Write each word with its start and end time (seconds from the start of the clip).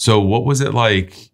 So 0.00 0.18
what 0.18 0.46
was 0.46 0.62
it 0.62 0.72
like, 0.72 1.30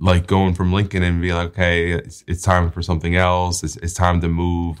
like 0.00 0.26
going 0.26 0.54
from 0.54 0.72
Lincoln 0.72 1.04
and 1.04 1.22
being 1.22 1.36
like, 1.36 1.50
okay, 1.50 1.92
it's, 1.92 2.24
it's 2.26 2.42
time 2.42 2.72
for 2.72 2.82
something 2.82 3.14
else. 3.14 3.62
It's, 3.62 3.76
it's 3.76 3.94
time 3.94 4.20
to 4.22 4.28
move. 4.28 4.80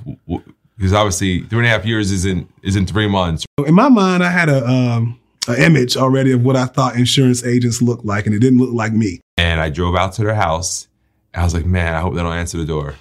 Because 0.76 0.92
obviously, 0.92 1.42
three 1.42 1.58
and 1.58 1.66
a 1.68 1.70
half 1.70 1.86
years 1.86 2.10
isn't 2.10 2.50
isn't 2.64 2.86
three 2.86 3.06
months. 3.06 3.46
In 3.64 3.74
my 3.74 3.88
mind, 3.88 4.24
I 4.24 4.30
had 4.30 4.48
a 4.48 4.66
um, 4.66 5.20
an 5.46 5.62
image 5.62 5.96
already 5.96 6.32
of 6.32 6.44
what 6.44 6.56
I 6.56 6.64
thought 6.66 6.96
insurance 6.96 7.44
agents 7.44 7.80
looked 7.80 8.04
like, 8.04 8.26
and 8.26 8.34
it 8.34 8.40
didn't 8.40 8.58
look 8.58 8.74
like 8.74 8.92
me. 8.92 9.20
And 9.36 9.60
I 9.60 9.70
drove 9.70 9.94
out 9.94 10.14
to 10.14 10.24
their 10.24 10.34
house. 10.34 10.88
I 11.34 11.44
was 11.44 11.54
like, 11.54 11.66
man, 11.66 11.94
I 11.94 12.00
hope 12.00 12.14
they 12.14 12.20
don't 12.20 12.32
answer 12.32 12.58
the 12.58 12.64
door. 12.64 12.96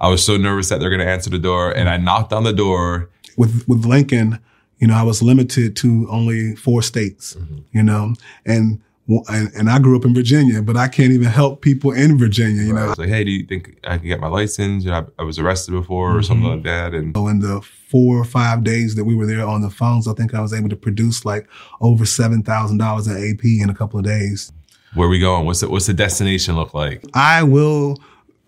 I 0.00 0.08
was 0.08 0.24
so 0.24 0.38
nervous 0.38 0.70
that 0.70 0.80
they're 0.80 0.88
going 0.88 1.00
to 1.00 1.06
answer 1.06 1.28
the 1.28 1.38
door, 1.38 1.70
and 1.70 1.90
I 1.90 1.98
knocked 1.98 2.32
on 2.32 2.44
the 2.44 2.54
door. 2.54 3.10
With 3.36 3.68
with 3.68 3.84
Lincoln, 3.84 4.38
you 4.78 4.86
know, 4.86 4.94
I 4.94 5.02
was 5.02 5.22
limited 5.22 5.76
to 5.76 6.08
only 6.08 6.56
four 6.56 6.80
states. 6.80 7.34
Mm-hmm. 7.34 7.58
You 7.72 7.82
know, 7.82 8.14
and 8.46 8.80
and, 9.28 9.50
and, 9.54 9.68
I 9.68 9.78
grew 9.78 9.96
up 9.96 10.04
in 10.04 10.14
Virginia, 10.14 10.62
but 10.62 10.76
I 10.76 10.88
can't 10.88 11.12
even 11.12 11.28
help 11.28 11.62
people 11.62 11.92
in 11.92 12.18
Virginia. 12.18 12.62
You 12.62 12.74
right. 12.74 12.80
know, 12.80 12.86
I 12.86 12.88
was 12.90 12.98
like, 12.98 13.08
hey, 13.08 13.24
do 13.24 13.30
you 13.30 13.44
think 13.44 13.78
I 13.84 13.98
can 13.98 14.06
get 14.06 14.20
my 14.20 14.28
license? 14.28 14.84
You 14.84 14.90
know, 14.90 15.08
I, 15.18 15.22
I 15.22 15.24
was 15.24 15.38
arrested 15.38 15.72
before 15.72 16.10
or 16.10 16.14
mm-hmm. 16.14 16.22
something 16.22 16.46
like 16.46 16.62
that. 16.62 16.94
And 16.94 17.14
so 17.16 17.26
in 17.26 17.40
the 17.40 17.60
four 17.60 18.18
or 18.18 18.24
five 18.24 18.62
days 18.62 18.94
that 18.94 19.04
we 19.04 19.14
were 19.14 19.26
there 19.26 19.44
on 19.46 19.62
the 19.62 19.70
phones, 19.70 20.06
I 20.06 20.12
think 20.12 20.34
I 20.34 20.40
was 20.40 20.54
able 20.54 20.68
to 20.68 20.76
produce 20.76 21.24
like 21.24 21.48
over 21.80 22.06
seven 22.06 22.42
thousand 22.42 22.78
dollars 22.78 23.06
in 23.06 23.16
AP 23.16 23.44
in 23.44 23.68
a 23.68 23.74
couple 23.74 23.98
of 23.98 24.04
days. 24.04 24.52
Where 24.94 25.06
are 25.06 25.10
we 25.10 25.20
going? 25.20 25.46
What's 25.46 25.60
the, 25.60 25.68
what's 25.68 25.86
the 25.86 25.94
destination 25.94 26.56
look 26.56 26.74
like? 26.74 27.04
I 27.14 27.42
will 27.42 27.96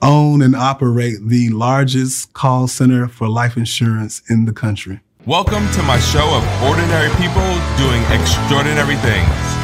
own 0.00 0.42
and 0.42 0.56
operate 0.56 1.16
the 1.22 1.48
largest 1.50 2.32
call 2.32 2.66
center 2.68 3.08
for 3.08 3.28
life 3.28 3.56
insurance 3.56 4.22
in 4.28 4.44
the 4.44 4.52
country. 4.52 5.00
Welcome 5.24 5.70
to 5.70 5.82
my 5.84 6.00
show 6.00 6.28
of 6.34 6.62
ordinary 6.62 7.10
people 7.10 7.46
doing 7.78 8.02
extraordinary 8.10 8.96
things 8.96 9.61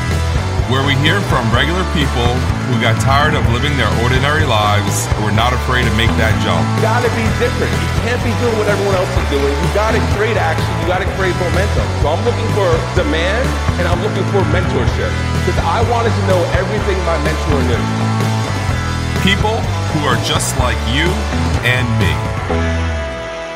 where 0.68 0.84
we 0.84 0.92
hear 1.00 1.16
from 1.32 1.48
regular 1.48 1.80
people 1.96 2.28
who 2.68 2.76
got 2.76 2.92
tired 3.00 3.32
of 3.32 3.40
living 3.56 3.72
their 3.80 3.88
ordinary 4.04 4.44
lives 4.44 5.08
and 5.16 5.24
were 5.24 5.32
not 5.32 5.56
afraid 5.56 5.88
to 5.88 5.94
make 5.96 6.12
that 6.20 6.36
jump. 6.44 6.60
You 6.76 6.84
gotta 6.84 7.08
be 7.16 7.24
different. 7.40 7.72
You 7.72 7.90
can't 8.04 8.20
be 8.20 8.32
doing 8.36 8.52
what 8.60 8.68
everyone 8.68 9.00
else 9.00 9.08
is 9.08 9.28
doing. 9.32 9.48
You 9.48 9.70
gotta 9.72 9.96
create 10.12 10.36
action. 10.36 10.68
You 10.84 10.86
gotta 10.86 11.08
create 11.16 11.32
momentum. 11.40 11.88
So 12.04 12.12
I'm 12.12 12.20
looking 12.20 12.48
for 12.52 12.68
demand 12.92 13.48
and 13.80 13.88
I'm 13.88 14.00
looking 14.04 14.24
for 14.28 14.44
mentorship 14.52 15.12
because 15.40 15.56
I 15.64 15.80
wanted 15.88 16.12
to 16.12 16.22
know 16.28 16.40
everything 16.60 17.00
my 17.08 17.16
mentor 17.24 17.60
knew. 17.64 17.84
People 19.24 19.56
who 19.96 20.04
are 20.04 20.20
just 20.20 20.52
like 20.60 20.76
you 20.92 21.08
and 21.64 21.88
me. 21.96 22.12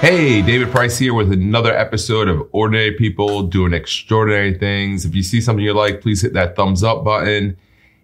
Hey, 0.02 0.42
David 0.42 0.72
Price 0.72 0.98
here 0.98 1.14
with 1.14 1.30
another 1.30 1.72
episode 1.72 2.26
of 2.26 2.48
Ordinary 2.50 2.90
People 2.90 3.44
Doing 3.44 3.72
Extraordinary 3.72 4.52
Things. 4.52 5.04
If 5.04 5.14
you 5.14 5.22
see 5.22 5.40
something 5.40 5.64
you 5.64 5.74
like, 5.74 6.00
please 6.00 6.20
hit 6.20 6.32
that 6.32 6.56
thumbs 6.56 6.82
up 6.82 7.04
button. 7.04 7.56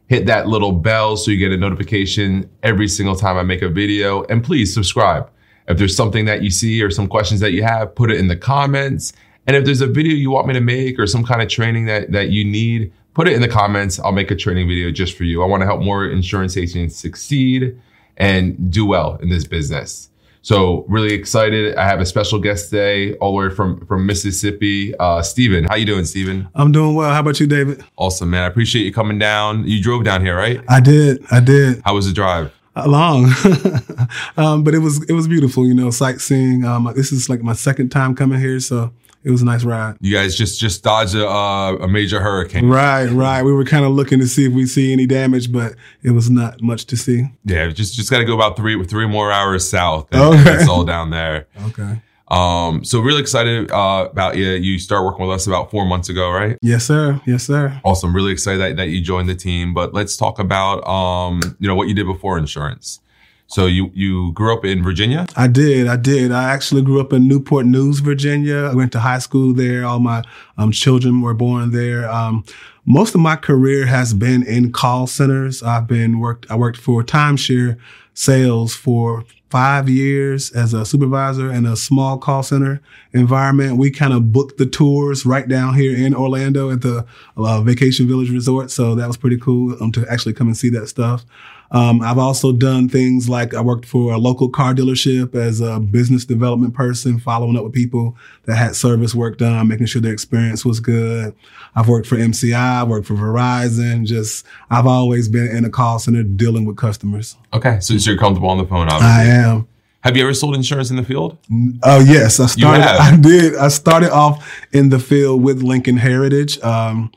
Hit 0.06 0.26
that 0.26 0.46
little 0.46 0.70
bell 0.70 1.16
so 1.16 1.32
you 1.32 1.38
get 1.38 1.50
a 1.50 1.56
notification 1.56 2.48
every 2.62 2.86
single 2.86 3.16
time 3.16 3.36
I 3.36 3.42
make 3.42 3.62
a 3.62 3.68
video. 3.68 4.22
And 4.26 4.44
please 4.44 4.72
subscribe. 4.72 5.28
If 5.66 5.78
there's 5.78 5.96
something 5.96 6.24
that 6.26 6.40
you 6.40 6.52
see 6.52 6.80
or 6.84 6.90
some 6.92 7.08
questions 7.08 7.40
that 7.40 7.50
you 7.50 7.64
have, 7.64 7.96
put 7.96 8.12
it 8.12 8.20
in 8.20 8.28
the 8.28 8.36
comments. 8.36 9.12
And 9.48 9.56
if 9.56 9.64
there's 9.64 9.80
a 9.80 9.88
video 9.88 10.14
you 10.14 10.30
want 10.30 10.46
me 10.46 10.54
to 10.54 10.60
make 10.60 11.00
or 11.00 11.06
some 11.08 11.24
kind 11.24 11.42
of 11.42 11.48
training 11.48 11.86
that, 11.86 12.12
that 12.12 12.30
you 12.30 12.44
need, 12.44 12.92
put 13.12 13.26
it 13.26 13.34
in 13.34 13.42
the 13.42 13.48
comments. 13.48 13.98
I'll 13.98 14.12
make 14.12 14.30
a 14.30 14.36
training 14.36 14.68
video 14.68 14.92
just 14.92 15.16
for 15.16 15.24
you. 15.24 15.42
I 15.42 15.46
want 15.46 15.62
to 15.62 15.66
help 15.66 15.80
more 15.80 16.08
insurance 16.08 16.56
agents 16.56 16.94
succeed 16.94 17.76
and 18.16 18.70
do 18.70 18.86
well 18.86 19.16
in 19.16 19.30
this 19.30 19.48
business. 19.48 20.10
So 20.48 20.86
really 20.88 21.12
excited. 21.12 21.76
I 21.76 21.86
have 21.86 22.00
a 22.00 22.06
special 22.06 22.38
guest 22.38 22.70
today, 22.70 23.12
all 23.16 23.32
the 23.32 23.48
way 23.48 23.54
from 23.54 23.84
from 23.84 24.06
Mississippi. 24.06 24.96
Uh, 24.96 25.20
Stephen, 25.20 25.64
how 25.64 25.74
you 25.74 25.84
doing, 25.84 26.06
Stephen? 26.06 26.48
I'm 26.54 26.72
doing 26.72 26.94
well. 26.94 27.12
How 27.12 27.20
about 27.20 27.38
you, 27.38 27.46
David? 27.46 27.84
Awesome, 27.98 28.30
man. 28.30 28.44
I 28.44 28.46
appreciate 28.46 28.84
you 28.84 28.90
coming 28.90 29.18
down. 29.18 29.66
You 29.66 29.82
drove 29.82 30.04
down 30.04 30.22
here, 30.22 30.34
right? 30.34 30.64
I 30.66 30.80
did. 30.80 31.22
I 31.30 31.40
did. 31.40 31.82
How 31.84 31.94
was 31.94 32.06
the 32.06 32.14
drive? 32.14 32.50
Uh, 32.74 32.88
long, 32.88 33.26
um, 34.38 34.64
but 34.64 34.72
it 34.74 34.78
was 34.78 35.04
it 35.04 35.12
was 35.12 35.28
beautiful. 35.28 35.66
You 35.66 35.74
know, 35.74 35.90
sightseeing. 35.90 36.64
Um, 36.64 36.90
this 36.96 37.12
is 37.12 37.28
like 37.28 37.42
my 37.42 37.52
second 37.52 37.90
time 37.90 38.14
coming 38.14 38.40
here, 38.40 38.58
so 38.58 38.90
it 39.24 39.30
was 39.30 39.42
a 39.42 39.44
nice 39.44 39.64
ride. 39.64 39.96
You 40.00 40.14
guys 40.14 40.36
just 40.36 40.60
just 40.60 40.82
dodged 40.82 41.14
a, 41.14 41.28
uh, 41.28 41.76
a 41.76 41.88
major 41.88 42.20
hurricane. 42.20 42.68
Right, 42.68 43.06
right. 43.06 43.42
We 43.42 43.52
were 43.52 43.64
kind 43.64 43.84
of 43.84 43.92
looking 43.92 44.18
to 44.20 44.26
see 44.26 44.46
if 44.46 44.52
we 44.52 44.66
see 44.66 44.92
any 44.92 45.06
damage, 45.06 45.52
but 45.52 45.74
it 46.02 46.12
was 46.12 46.30
not 46.30 46.62
much 46.62 46.86
to 46.86 46.96
see. 46.96 47.24
Yeah, 47.44 47.68
just 47.68 47.94
just 47.94 48.10
got 48.10 48.18
to 48.18 48.24
go 48.24 48.34
about 48.34 48.56
three 48.56 48.82
three 48.84 49.06
more 49.06 49.32
hours 49.32 49.68
south. 49.68 50.08
And, 50.12 50.22
okay, 50.22 50.54
it's 50.54 50.68
all 50.68 50.84
down 50.84 51.10
there. 51.10 51.46
Okay. 51.66 52.02
Um, 52.30 52.84
so 52.84 53.00
really 53.00 53.22
excited 53.22 53.70
uh, 53.70 54.06
about 54.10 54.36
you. 54.36 54.50
You 54.50 54.78
start 54.78 55.04
working 55.04 55.26
with 55.26 55.34
us 55.34 55.46
about 55.46 55.70
four 55.70 55.86
months 55.86 56.10
ago, 56.10 56.30
right? 56.30 56.58
Yes, 56.60 56.84
sir. 56.84 57.20
Yes, 57.26 57.44
sir. 57.44 57.80
Awesome. 57.84 58.14
Really 58.14 58.32
excited 58.32 58.60
that, 58.60 58.76
that 58.76 58.88
you 58.88 59.00
joined 59.00 59.30
the 59.30 59.34
team. 59.34 59.72
But 59.72 59.94
let's 59.94 60.16
talk 60.16 60.38
about 60.38 60.86
um, 60.86 61.40
you 61.58 61.66
know, 61.66 61.74
what 61.74 61.88
you 61.88 61.94
did 61.94 62.06
before 62.06 62.36
insurance. 62.36 63.00
So 63.48 63.64
you 63.64 63.90
you 63.94 64.32
grew 64.32 64.52
up 64.52 64.64
in 64.66 64.82
Virginia? 64.82 65.26
I 65.34 65.48
did. 65.48 65.86
I 65.86 65.96
did. 65.96 66.32
I 66.32 66.50
actually 66.50 66.82
grew 66.82 67.00
up 67.00 67.14
in 67.14 67.26
Newport 67.26 67.64
News, 67.64 68.00
Virginia. 68.00 68.68
I 68.70 68.74
went 68.74 68.92
to 68.92 69.00
high 69.00 69.18
school 69.20 69.54
there. 69.54 69.86
All 69.86 70.00
my 70.00 70.22
um, 70.58 70.70
children 70.70 71.22
were 71.22 71.32
born 71.32 71.72
there. 71.72 72.10
Um, 72.10 72.44
most 72.84 73.14
of 73.14 73.22
my 73.22 73.36
career 73.36 73.86
has 73.86 74.12
been 74.12 74.42
in 74.46 74.70
call 74.70 75.06
centers. 75.06 75.62
I've 75.62 75.86
been 75.86 76.20
worked. 76.20 76.50
I 76.50 76.56
worked 76.56 76.78
for 76.78 77.02
timeshare 77.02 77.78
sales 78.12 78.74
for 78.74 79.24
five 79.48 79.88
years 79.88 80.50
as 80.52 80.74
a 80.74 80.84
supervisor 80.84 81.50
in 81.50 81.64
a 81.64 81.74
small 81.74 82.18
call 82.18 82.42
center 82.42 82.82
environment. 83.12 83.78
We 83.78 83.90
kind 83.90 84.12
of 84.12 84.30
booked 84.30 84.58
the 84.58 84.66
tours 84.66 85.24
right 85.24 85.48
down 85.48 85.72
here 85.74 85.96
in 85.96 86.14
Orlando 86.14 86.70
at 86.70 86.82
the 86.82 87.06
uh, 87.36 87.62
Vacation 87.62 88.06
Village 88.06 88.30
Resort. 88.30 88.70
So 88.70 88.94
that 88.94 89.06
was 89.06 89.16
pretty 89.16 89.38
cool 89.38 89.82
um, 89.82 89.90
to 89.92 90.06
actually 90.10 90.34
come 90.34 90.48
and 90.48 90.56
see 90.56 90.68
that 90.70 90.88
stuff. 90.88 91.24
Um, 91.70 92.00
I've 92.00 92.18
also 92.18 92.52
done 92.52 92.88
things 92.88 93.28
like 93.28 93.54
I 93.54 93.60
worked 93.60 93.84
for 93.84 94.12
a 94.12 94.18
local 94.18 94.48
car 94.48 94.74
dealership 94.74 95.34
as 95.34 95.60
a 95.60 95.78
business 95.78 96.24
development 96.24 96.74
person, 96.74 97.18
following 97.18 97.56
up 97.56 97.64
with 97.64 97.74
people 97.74 98.16
that 98.44 98.56
had 98.56 98.74
service 98.74 99.14
work 99.14 99.38
done, 99.38 99.68
making 99.68 99.86
sure 99.86 100.00
their 100.00 100.12
experience 100.12 100.64
was 100.64 100.80
good. 100.80 101.34
I've 101.74 101.88
worked 101.88 102.06
for 102.06 102.16
MCI, 102.16 102.82
I've 102.82 102.88
worked 102.88 103.06
for 103.06 103.14
Verizon. 103.14 104.06
Just 104.06 104.46
I've 104.70 104.86
always 104.86 105.28
been 105.28 105.48
in 105.48 105.64
a 105.64 105.70
call 105.70 105.98
center 105.98 106.22
dealing 106.22 106.64
with 106.64 106.76
customers. 106.76 107.36
Okay, 107.52 107.78
so, 107.80 107.96
so 107.98 108.10
you're 108.10 108.18
comfortable 108.18 108.48
on 108.48 108.58
the 108.58 108.66
phone, 108.66 108.88
obviously. 108.88 109.06
I 109.06 109.24
am. 109.24 109.68
Have 110.02 110.16
you 110.16 110.22
ever 110.22 110.32
sold 110.32 110.54
insurance 110.54 110.90
in 110.90 110.96
the 110.96 111.02
field? 111.02 111.36
Oh 111.82 112.00
yes, 112.00 112.40
I 112.40 112.46
started. 112.46 112.84
I 112.86 113.16
did. 113.16 113.56
I 113.56 113.68
started 113.68 114.10
off 114.10 114.66
in 114.72 114.88
the 114.88 114.98
field 114.98 115.42
with 115.42 115.62
Lincoln 115.62 115.98
Heritage. 115.98 116.58
Um, 116.62 117.12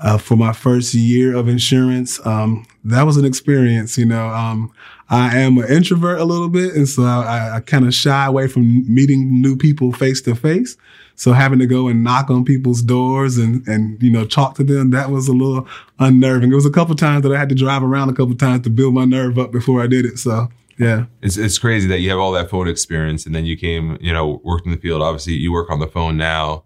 uh, 0.00 0.18
for 0.18 0.36
my 0.36 0.52
first 0.52 0.94
year 0.94 1.34
of 1.34 1.48
insurance. 1.48 2.24
Um, 2.24 2.66
that 2.88 3.04
was 3.04 3.16
an 3.16 3.24
experience, 3.24 3.96
you 3.98 4.06
know. 4.06 4.28
Um, 4.28 4.72
I 5.10 5.38
am 5.38 5.56
an 5.58 5.68
introvert 5.68 6.20
a 6.20 6.24
little 6.24 6.48
bit, 6.48 6.74
and 6.74 6.88
so 6.88 7.02
I, 7.02 7.56
I 7.56 7.60
kind 7.60 7.86
of 7.86 7.94
shy 7.94 8.26
away 8.26 8.46
from 8.48 8.92
meeting 8.92 9.40
new 9.40 9.56
people 9.56 9.92
face 9.92 10.20
to 10.22 10.34
face. 10.34 10.76
So 11.14 11.32
having 11.32 11.58
to 11.58 11.66
go 11.66 11.88
and 11.88 12.04
knock 12.04 12.30
on 12.30 12.44
people's 12.44 12.80
doors 12.80 13.38
and 13.38 13.66
and 13.66 14.00
you 14.02 14.10
know 14.10 14.24
talk 14.24 14.54
to 14.56 14.64
them 14.64 14.90
that 14.90 15.10
was 15.10 15.26
a 15.28 15.32
little 15.32 15.66
unnerving. 15.98 16.52
It 16.52 16.54
was 16.54 16.66
a 16.66 16.70
couple 16.70 16.94
times 16.94 17.22
that 17.24 17.32
I 17.32 17.38
had 17.38 17.48
to 17.48 17.54
drive 17.54 17.82
around 17.82 18.08
a 18.08 18.12
couple 18.12 18.36
times 18.36 18.62
to 18.64 18.70
build 18.70 18.94
my 18.94 19.04
nerve 19.04 19.38
up 19.38 19.50
before 19.50 19.82
I 19.82 19.88
did 19.88 20.04
it. 20.04 20.18
So 20.18 20.48
yeah, 20.78 21.06
it's 21.20 21.36
it's 21.36 21.58
crazy 21.58 21.88
that 21.88 22.00
you 22.00 22.10
have 22.10 22.20
all 22.20 22.32
that 22.32 22.48
phone 22.48 22.68
experience 22.68 23.26
and 23.26 23.34
then 23.34 23.44
you 23.44 23.56
came, 23.56 23.98
you 24.00 24.12
know, 24.12 24.40
worked 24.44 24.64
in 24.64 24.70
the 24.70 24.78
field. 24.78 25.02
Obviously, 25.02 25.32
you 25.32 25.52
work 25.52 25.70
on 25.70 25.80
the 25.80 25.88
phone 25.88 26.16
now. 26.16 26.62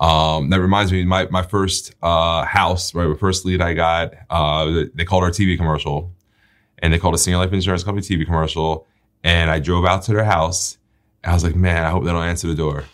Um, 0.00 0.50
that 0.50 0.60
reminds 0.60 0.92
me, 0.92 1.04
my 1.04 1.26
my 1.30 1.42
first 1.42 1.94
uh, 2.02 2.44
house, 2.44 2.94
right, 2.94 3.08
the 3.08 3.16
first 3.16 3.44
lead 3.44 3.60
I 3.62 3.74
got, 3.74 4.14
uh, 4.28 4.84
they 4.94 5.04
called 5.04 5.24
our 5.24 5.30
TV 5.30 5.56
commercial, 5.56 6.12
and 6.78 6.92
they 6.92 6.98
called 6.98 7.14
a 7.14 7.18
senior 7.18 7.38
life 7.38 7.52
insurance 7.52 7.82
company 7.82 8.06
TV 8.06 8.26
commercial, 8.26 8.86
and 9.24 9.50
I 9.50 9.58
drove 9.58 9.86
out 9.86 10.02
to 10.04 10.12
their 10.12 10.24
house. 10.24 10.78
I 11.24 11.32
was 11.32 11.42
like, 11.42 11.56
man, 11.56 11.82
I 11.84 11.90
hope 11.90 12.04
they 12.04 12.12
don't 12.12 12.22
answer 12.22 12.46
the 12.46 12.54
door. 12.54 12.84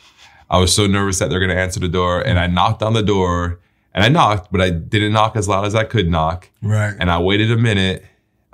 I 0.49 0.59
was 0.59 0.75
so 0.75 0.87
nervous 0.87 1.19
that 1.19 1.31
they're 1.31 1.41
going 1.41 1.51
to 1.51 1.59
answer 1.59 1.81
the 1.81 1.89
door, 1.89 2.21
and 2.21 2.39
I 2.39 2.47
knocked 2.47 2.83
on 2.83 2.93
the 2.93 3.03
door, 3.03 3.59
and 3.95 4.05
I 4.05 4.09
knocked, 4.09 4.53
but 4.53 4.61
I 4.61 4.71
didn't 4.71 5.13
knock 5.13 5.35
as 5.35 5.49
loud 5.49 5.65
as 5.65 5.75
I 5.75 5.85
could 5.85 6.09
knock. 6.09 6.51
Right. 6.63 6.95
And 6.99 7.11
I 7.11 7.19
waited 7.19 7.51
a 7.51 7.57
minute, 7.57 8.05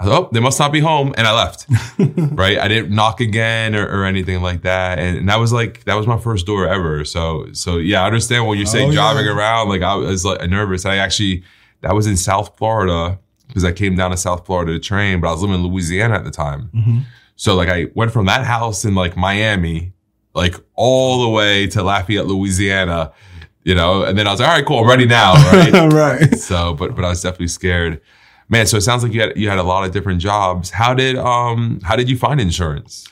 oh, 0.01 0.29
they 0.33 0.41
must 0.41 0.59
not 0.59 0.73
be 0.73 0.81
home. 0.81 1.15
And 1.17 1.27
I 1.27 1.35
left. 1.35 1.67
right. 1.99 2.59
I 2.59 2.69
didn't 2.69 2.95
knock 2.95 3.21
again 3.21 3.75
or, 3.75 3.87
or 3.87 4.05
anything 4.05 4.43
like 4.43 4.63
that. 4.63 4.99
And, 4.99 5.19
and, 5.19 5.29
that 5.29 5.39
was 5.39 5.53
like, 5.53 5.85
that 5.85 5.95
was 5.95 6.07
my 6.07 6.19
first 6.19 6.47
door 6.47 6.69
ever. 6.69 7.05
So, 7.05 7.53
so 7.53 7.79
yeah, 7.79 8.03
I 8.03 8.07
understand 8.07 8.47
when 8.47 8.59
you 8.59 8.67
say 8.67 8.85
oh, 8.87 8.93
driving 8.93 9.27
yeah. 9.27 9.37
around, 9.37 9.69
like 9.69 9.83
I 9.83 9.95
was 9.95 10.25
like 10.25 10.49
nervous. 10.49 10.85
I 10.87 10.97
actually, 10.97 11.43
that 11.81 11.95
was 11.95 12.07
in 12.07 12.17
South 12.17 12.57
Florida 12.57 13.19
because 13.49 13.65
I 13.65 13.73
came 13.73 13.97
down 13.97 14.11
to 14.11 14.17
South 14.17 14.47
Florida 14.47 14.73
to 14.73 14.79
train, 14.79 15.21
but 15.21 15.29
I 15.29 15.33
was 15.33 15.43
living 15.43 15.57
in 15.57 15.63
Louisiana 15.67 16.15
at 16.15 16.25
the 16.25 16.31
time. 16.31 16.71
Mm-hmm. 16.75 16.99
So 17.37 17.55
like 17.55 17.69
I 17.69 17.87
went 17.95 18.13
from 18.13 18.27
that 18.27 18.45
house 18.45 18.85
in 18.85 18.95
like 18.95 19.17
Miami, 19.17 19.93
like 20.35 20.55
all 20.75 21.23
the 21.23 21.29
way 21.29 21.67
to 21.69 21.83
Lafayette, 21.83 22.27
Louisiana, 22.27 23.13
you 23.65 23.75
know, 23.75 24.03
and 24.03 24.17
then 24.17 24.27
I 24.27 24.31
was 24.31 24.41
like, 24.41 24.49
all 24.49 24.55
right, 24.55 24.67
cool. 24.67 24.79
I'm 24.81 24.89
ready 24.89 25.07
now. 25.07 25.35
Right. 25.53 25.93
right. 25.93 26.39
So, 26.39 26.75
but, 26.75 26.95
but 26.95 27.05
I 27.05 27.09
was 27.09 27.23
definitely 27.23 27.49
scared. 27.49 28.01
Man, 28.49 28.67
so 28.67 28.79
it 28.79 28.83
sounds 28.83 29.03
like 29.03 29.13
you 29.13 29.21
had 29.21 29.37
you 29.37 29.49
had 29.49 29.59
a 29.59 29.63
lot 29.63 29.85
of 29.85 29.93
different 29.93 30.21
jobs. 30.21 30.71
How 30.71 30.95
did 30.95 31.17
um 31.17 31.81
how 31.85 31.97
did 31.97 32.09
you 32.09 32.17
find 32.17 32.41
insurance? 32.41 33.07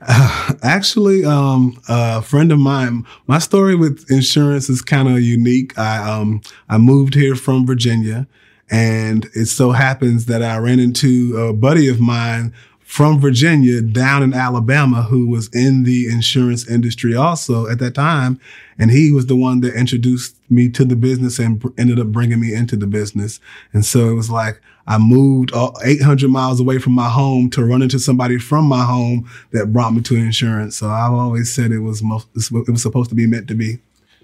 Uh, 0.00 0.54
actually, 0.62 1.24
um, 1.24 1.80
a 1.88 2.22
friend 2.22 2.52
of 2.52 2.58
mine, 2.58 3.06
my 3.26 3.38
story 3.38 3.74
with 3.76 4.10
insurance 4.10 4.68
is 4.68 4.82
kind 4.82 5.08
of 5.08 5.20
unique. 5.22 5.78
I 5.78 5.98
um 6.10 6.42
I 6.68 6.78
moved 6.78 7.14
here 7.14 7.36
from 7.36 7.66
Virginia 7.66 8.26
And 8.70 9.26
it 9.34 9.46
so 9.46 9.72
happens 9.72 10.26
that 10.26 10.42
I 10.42 10.58
ran 10.58 10.80
into 10.80 11.36
a 11.38 11.52
buddy 11.54 11.88
of 11.88 12.00
mine 12.00 12.52
from 12.80 13.20
Virginia 13.20 13.82
down 13.82 14.22
in 14.22 14.34
Alabama 14.34 15.02
who 15.04 15.28
was 15.28 15.48
in 15.54 15.84
the 15.84 16.08
insurance 16.08 16.68
industry 16.68 17.14
also 17.14 17.68
at 17.68 17.78
that 17.80 17.94
time. 17.94 18.40
And 18.78 18.90
he 18.90 19.12
was 19.12 19.26
the 19.26 19.36
one 19.36 19.60
that 19.62 19.74
introduced 19.74 20.36
me 20.50 20.68
to 20.70 20.84
the 20.84 20.96
business 20.96 21.38
and 21.38 21.62
ended 21.78 22.00
up 22.00 22.08
bringing 22.08 22.40
me 22.40 22.54
into 22.54 22.76
the 22.76 22.86
business. 22.86 23.40
And 23.72 23.84
so 23.86 24.10
it 24.10 24.14
was 24.14 24.30
like 24.30 24.60
I 24.86 24.98
moved 24.98 25.50
800 25.54 26.28
miles 26.30 26.60
away 26.60 26.78
from 26.78 26.92
my 26.92 27.08
home 27.08 27.48
to 27.50 27.64
run 27.64 27.82
into 27.82 27.98
somebody 27.98 28.38
from 28.38 28.66
my 28.66 28.84
home 28.84 29.28
that 29.52 29.72
brought 29.72 29.94
me 29.94 30.02
to 30.02 30.16
insurance. 30.16 30.76
So 30.76 30.88
I've 30.88 31.12
always 31.12 31.52
said 31.52 31.70
it 31.72 31.78
was 31.80 32.02
most, 32.02 32.28
it 32.36 32.70
was 32.70 32.82
supposed 32.82 33.08
to 33.10 33.16
be 33.16 33.26
meant 33.26 33.48
to 33.48 33.54
be. 33.54 33.78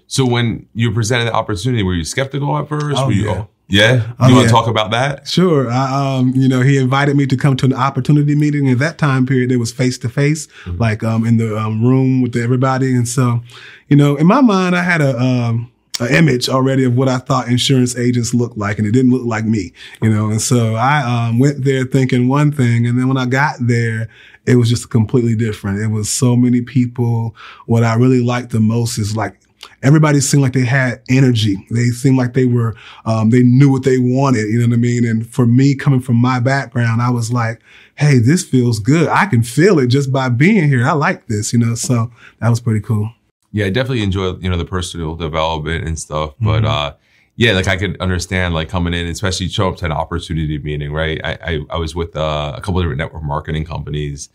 So 0.07 0.25
when 0.25 0.67
you 0.73 0.91
presented 0.91 1.25
the 1.25 1.33
opportunity, 1.33 1.83
were 1.83 1.93
you 1.95 2.03
skeptical 2.03 2.55
at 2.57 2.67
first? 2.67 2.97
Oh, 2.99 3.05
were 3.07 3.11
you, 3.13 3.25
yeah. 3.29 3.45
Yeah. 3.69 3.93
You 3.95 4.01
Oh, 4.19 4.23
want 4.23 4.35
yeah. 4.35 4.41
to 4.43 4.49
talk 4.49 4.67
about 4.67 4.91
that? 4.91 5.25
Sure. 5.29 5.71
I, 5.71 6.17
um, 6.17 6.33
you 6.35 6.49
know, 6.49 6.59
he 6.59 6.77
invited 6.77 7.15
me 7.15 7.25
to 7.27 7.37
come 7.37 7.55
to 7.55 7.65
an 7.65 7.73
opportunity 7.73 8.35
meeting. 8.35 8.69
At 8.69 8.79
that 8.79 8.97
time 8.97 9.25
period, 9.25 9.49
it 9.49 9.57
was 9.57 9.71
face 9.71 9.97
to 9.99 10.09
face, 10.09 10.49
like 10.67 11.03
um, 11.05 11.25
in 11.25 11.37
the 11.37 11.57
um, 11.57 11.81
room 11.81 12.21
with 12.21 12.35
everybody. 12.35 12.93
And 12.93 13.07
so, 13.07 13.41
you 13.87 13.95
know, 13.95 14.17
in 14.17 14.27
my 14.27 14.41
mind, 14.41 14.75
I 14.75 14.83
had 14.83 14.99
a 14.99 15.17
um, 15.17 15.71
an 16.01 16.13
image 16.13 16.49
already 16.49 16.83
of 16.83 16.95
what 16.95 17.07
I 17.07 17.19
thought 17.19 17.47
insurance 17.47 17.95
agents 17.95 18.33
looked 18.33 18.57
like, 18.57 18.77
and 18.77 18.87
it 18.87 18.91
didn't 18.91 19.11
look 19.11 19.25
like 19.25 19.45
me. 19.45 19.71
You 20.01 20.09
know, 20.09 20.29
and 20.29 20.41
so 20.41 20.75
I 20.75 21.27
um, 21.27 21.39
went 21.39 21.63
there 21.63 21.85
thinking 21.85 22.27
one 22.27 22.51
thing, 22.51 22.85
and 22.85 22.99
then 22.99 23.07
when 23.07 23.17
I 23.17 23.25
got 23.25 23.55
there, 23.59 24.09
it 24.45 24.55
was 24.55 24.69
just 24.69 24.89
completely 24.89 25.35
different. 25.35 25.79
It 25.79 25.87
was 25.87 26.09
so 26.09 26.35
many 26.35 26.61
people. 26.61 27.35
What 27.65 27.83
I 27.83 27.93
really 27.95 28.21
liked 28.21 28.49
the 28.49 28.59
most 28.59 28.97
is 28.97 29.15
like 29.15 29.39
everybody 29.83 30.19
seemed 30.19 30.43
like 30.43 30.53
they 30.53 30.65
had 30.65 31.01
energy. 31.09 31.65
They 31.69 31.89
seemed 31.89 32.17
like 32.17 32.33
they 32.33 32.45
were, 32.45 32.75
um, 33.05 33.29
they 33.29 33.43
knew 33.43 33.71
what 33.71 33.83
they 33.83 33.97
wanted. 33.97 34.49
You 34.49 34.59
know 34.59 34.67
what 34.67 34.73
I 34.73 34.77
mean? 34.77 35.05
And 35.05 35.27
for 35.27 35.45
me, 35.45 35.75
coming 35.75 35.99
from 35.99 36.15
my 36.17 36.39
background, 36.39 37.01
I 37.01 37.09
was 37.09 37.31
like, 37.31 37.61
Hey, 37.95 38.17
this 38.17 38.43
feels 38.43 38.79
good. 38.79 39.07
I 39.09 39.25
can 39.27 39.43
feel 39.43 39.79
it 39.79 39.87
just 39.87 40.11
by 40.11 40.29
being 40.29 40.67
here. 40.67 40.87
I 40.87 40.93
like 40.93 41.27
this, 41.27 41.53
you 41.53 41.59
know? 41.59 41.75
So 41.75 42.11
that 42.39 42.49
was 42.49 42.59
pretty 42.59 42.81
cool. 42.81 43.11
Yeah, 43.51 43.65
I 43.65 43.69
definitely 43.69 44.03
enjoy, 44.03 44.33
you 44.35 44.49
know, 44.49 44.57
the 44.57 44.65
personal 44.65 45.15
development 45.15 45.85
and 45.85 45.99
stuff. 45.99 46.31
Mm-hmm. 46.31 46.45
But 46.45 46.65
uh 46.65 46.93
yeah, 47.37 47.53
like 47.53 47.67
I 47.67 47.77
could 47.77 47.99
understand 47.99 48.53
like 48.53 48.69
coming 48.69 48.93
in, 48.93 49.07
especially 49.07 49.47
show 49.47 49.69
up 49.69 49.77
to 49.77 49.85
an 49.85 49.91
opportunity 49.91 50.57
meeting, 50.59 50.91
right? 50.91 51.19
I 51.23 51.37
I, 51.43 51.59
I 51.71 51.77
was 51.77 51.95
with 51.95 52.15
uh, 52.15 52.53
a 52.55 52.61
couple 52.61 52.79
of 52.79 52.83
different 52.83 52.99
network 52.99 53.23
marketing 53.23 53.65
companies 53.65 54.29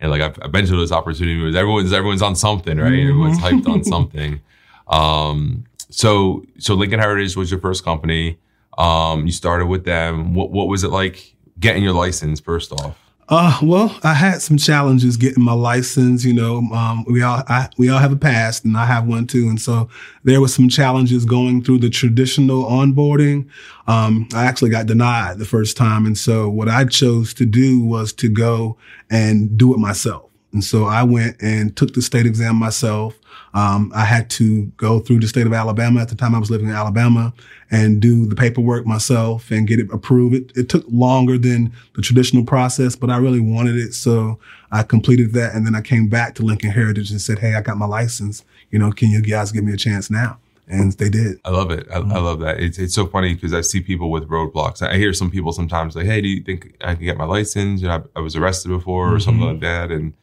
and 0.00 0.10
like 0.10 0.20
I've, 0.20 0.38
I've 0.42 0.52
been 0.52 0.66
to 0.66 0.76
those 0.76 0.92
opportunity 0.92 1.36
meetings. 1.36 1.56
Everyone's 1.56 1.92
everyone's 1.92 2.22
on 2.22 2.36
something, 2.36 2.76
right? 2.78 2.92
Mm-hmm. 2.92 3.08
Everyone's 3.08 3.38
hyped 3.38 3.68
on 3.68 3.84
something. 3.94 4.40
Um 4.88 5.64
so 5.88 6.44
so 6.58 6.74
Lincoln 6.74 6.98
Heritage 7.00 7.36
was 7.36 7.50
your 7.50 7.60
first 7.60 7.84
company. 7.84 8.38
Um 8.76 9.26
you 9.26 9.32
started 9.32 9.66
with 9.66 9.84
them. 9.84 10.34
What 10.34 10.50
what 10.50 10.68
was 10.68 10.84
it 10.84 10.90
like 10.90 11.34
getting 11.58 11.82
your 11.82 11.92
license 11.92 12.40
first 12.40 12.72
off? 12.72 12.98
Uh, 13.28 13.58
well, 13.62 13.96
I 14.02 14.14
had 14.14 14.42
some 14.42 14.56
challenges 14.58 15.16
getting 15.16 15.44
my 15.44 15.52
license. 15.52 16.24
You 16.24 16.34
know, 16.34 16.58
um, 16.72 17.04
we 17.04 17.22
all 17.22 17.42
I, 17.48 17.68
we 17.78 17.88
all 17.88 17.98
have 17.98 18.12
a 18.12 18.16
past, 18.16 18.64
and 18.64 18.76
I 18.76 18.84
have 18.84 19.06
one 19.06 19.26
too. 19.26 19.48
And 19.48 19.60
so 19.60 19.88
there 20.24 20.40
was 20.40 20.52
some 20.54 20.68
challenges 20.68 21.24
going 21.24 21.62
through 21.62 21.78
the 21.78 21.90
traditional 21.90 22.64
onboarding. 22.64 23.48
Um, 23.86 24.28
I 24.34 24.44
actually 24.44 24.70
got 24.70 24.86
denied 24.86 25.38
the 25.38 25.44
first 25.44 25.76
time, 25.76 26.04
and 26.04 26.18
so 26.18 26.48
what 26.48 26.68
I 26.68 26.84
chose 26.84 27.32
to 27.34 27.46
do 27.46 27.80
was 27.80 28.12
to 28.14 28.28
go 28.28 28.76
and 29.08 29.56
do 29.56 29.72
it 29.72 29.78
myself. 29.78 30.31
And 30.52 30.62
so 30.62 30.84
I 30.84 31.02
went 31.02 31.40
and 31.40 31.74
took 31.76 31.94
the 31.94 32.02
state 32.02 32.26
exam 32.26 32.56
myself. 32.56 33.18
Um, 33.54 33.92
I 33.94 34.04
had 34.04 34.30
to 34.30 34.66
go 34.76 34.98
through 34.98 35.20
the 35.20 35.28
state 35.28 35.46
of 35.46 35.52
Alabama 35.52 36.00
at 36.00 36.08
the 36.08 36.14
time 36.14 36.34
I 36.34 36.38
was 36.38 36.50
living 36.50 36.68
in 36.68 36.74
Alabama 36.74 37.32
and 37.70 38.00
do 38.00 38.26
the 38.26 38.34
paperwork 38.34 38.86
myself 38.86 39.50
and 39.50 39.66
get 39.66 39.78
it 39.78 39.88
approved. 39.92 40.34
It, 40.34 40.52
it 40.56 40.68
took 40.68 40.84
longer 40.88 41.36
than 41.36 41.72
the 41.94 42.02
traditional 42.02 42.44
process, 42.44 42.96
but 42.96 43.10
I 43.10 43.18
really 43.18 43.40
wanted 43.40 43.76
it. 43.76 43.94
So 43.94 44.38
I 44.70 44.82
completed 44.82 45.32
that. 45.34 45.54
And 45.54 45.66
then 45.66 45.74
I 45.74 45.80
came 45.80 46.08
back 46.08 46.34
to 46.36 46.42
Lincoln 46.42 46.70
Heritage 46.70 47.10
and 47.10 47.20
said, 47.20 47.38
Hey, 47.38 47.54
I 47.54 47.60
got 47.60 47.76
my 47.76 47.86
license. 47.86 48.44
You 48.70 48.78
know, 48.78 48.90
can 48.90 49.10
you 49.10 49.20
guys 49.20 49.52
give 49.52 49.64
me 49.64 49.72
a 49.72 49.78
chance 49.78 50.10
now? 50.10 50.38
And 50.68 50.92
they 50.92 51.10
did. 51.10 51.38
I 51.44 51.50
love 51.50 51.70
it. 51.70 51.86
I, 51.90 51.96
I 51.96 52.18
love 52.18 52.40
that. 52.40 52.60
It's 52.60 52.78
it's 52.78 52.94
so 52.94 53.06
funny 53.06 53.34
because 53.34 53.52
I 53.52 53.60
see 53.60 53.80
people 53.80 54.10
with 54.10 54.28
roadblocks. 54.28 54.80
I 54.80 54.96
hear 54.96 55.12
some 55.12 55.30
people 55.30 55.52
sometimes 55.52 55.96
like, 55.96 56.06
"Hey, 56.06 56.20
do 56.20 56.28
you 56.28 56.42
think 56.42 56.76
I 56.82 56.94
can 56.94 57.04
get 57.04 57.18
my 57.18 57.24
license?" 57.24 57.82
You 57.82 57.88
know, 57.88 58.04
I, 58.16 58.20
I 58.20 58.22
was 58.22 58.36
arrested 58.36 58.68
before 58.68 59.12
or 59.12 59.18
something 59.18 59.44
like 59.44 59.60
that, 59.60 59.90
and 59.90 60.14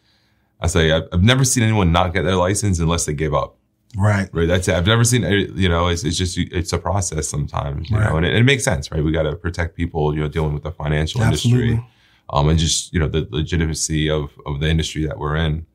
I 0.60 0.68
say 0.68 0.92
I've, 0.92 1.24
never 1.24 1.44
seen 1.46 1.64
anyone 1.64 1.92
not 1.92 2.14
get 2.14 2.24
their 2.24 2.36
license 2.36 2.80
unless 2.80 3.06
they 3.06 3.14
give 3.14 3.34
up. 3.34 3.56
Right. 3.98 4.30
Right. 4.34 4.48
That's 4.48 4.68
it. 4.68 4.76
I've 4.76 4.86
never 4.86 5.04
seen. 5.04 5.24
You 5.56 5.70
know, 5.70 5.88
it's, 5.88 6.04
it's 6.04 6.18
just 6.18 6.38
it's 6.38 6.74
a 6.74 6.78
process 6.78 7.28
sometimes. 7.28 7.90
You 7.90 7.98
Right. 7.98 8.10
know, 8.10 8.18
and 8.18 8.26
it, 8.26 8.36
it 8.36 8.44
makes 8.44 8.64
sense, 8.64 8.92
right? 8.92 9.04
We 9.04 9.12
got 9.12 9.24
to 9.24 9.36
protect 9.36 9.76
people. 9.76 10.14
You 10.14 10.22
know, 10.22 10.28
dealing 10.28 10.54
with 10.54 10.64
the 10.64 10.72
financial 10.72 11.22
industry, 11.22 11.84
um, 12.32 12.50
and 12.50 12.60
just 12.60 12.94
you 12.94 13.00
know 13.00 13.08
the 13.08 13.28
legitimacy 13.32 14.10
of 14.10 14.32
of 14.46 14.60
the 14.60 14.68
industry 14.70 15.06
that 15.08 15.18
we're 15.18 15.38
in. 15.38 15.66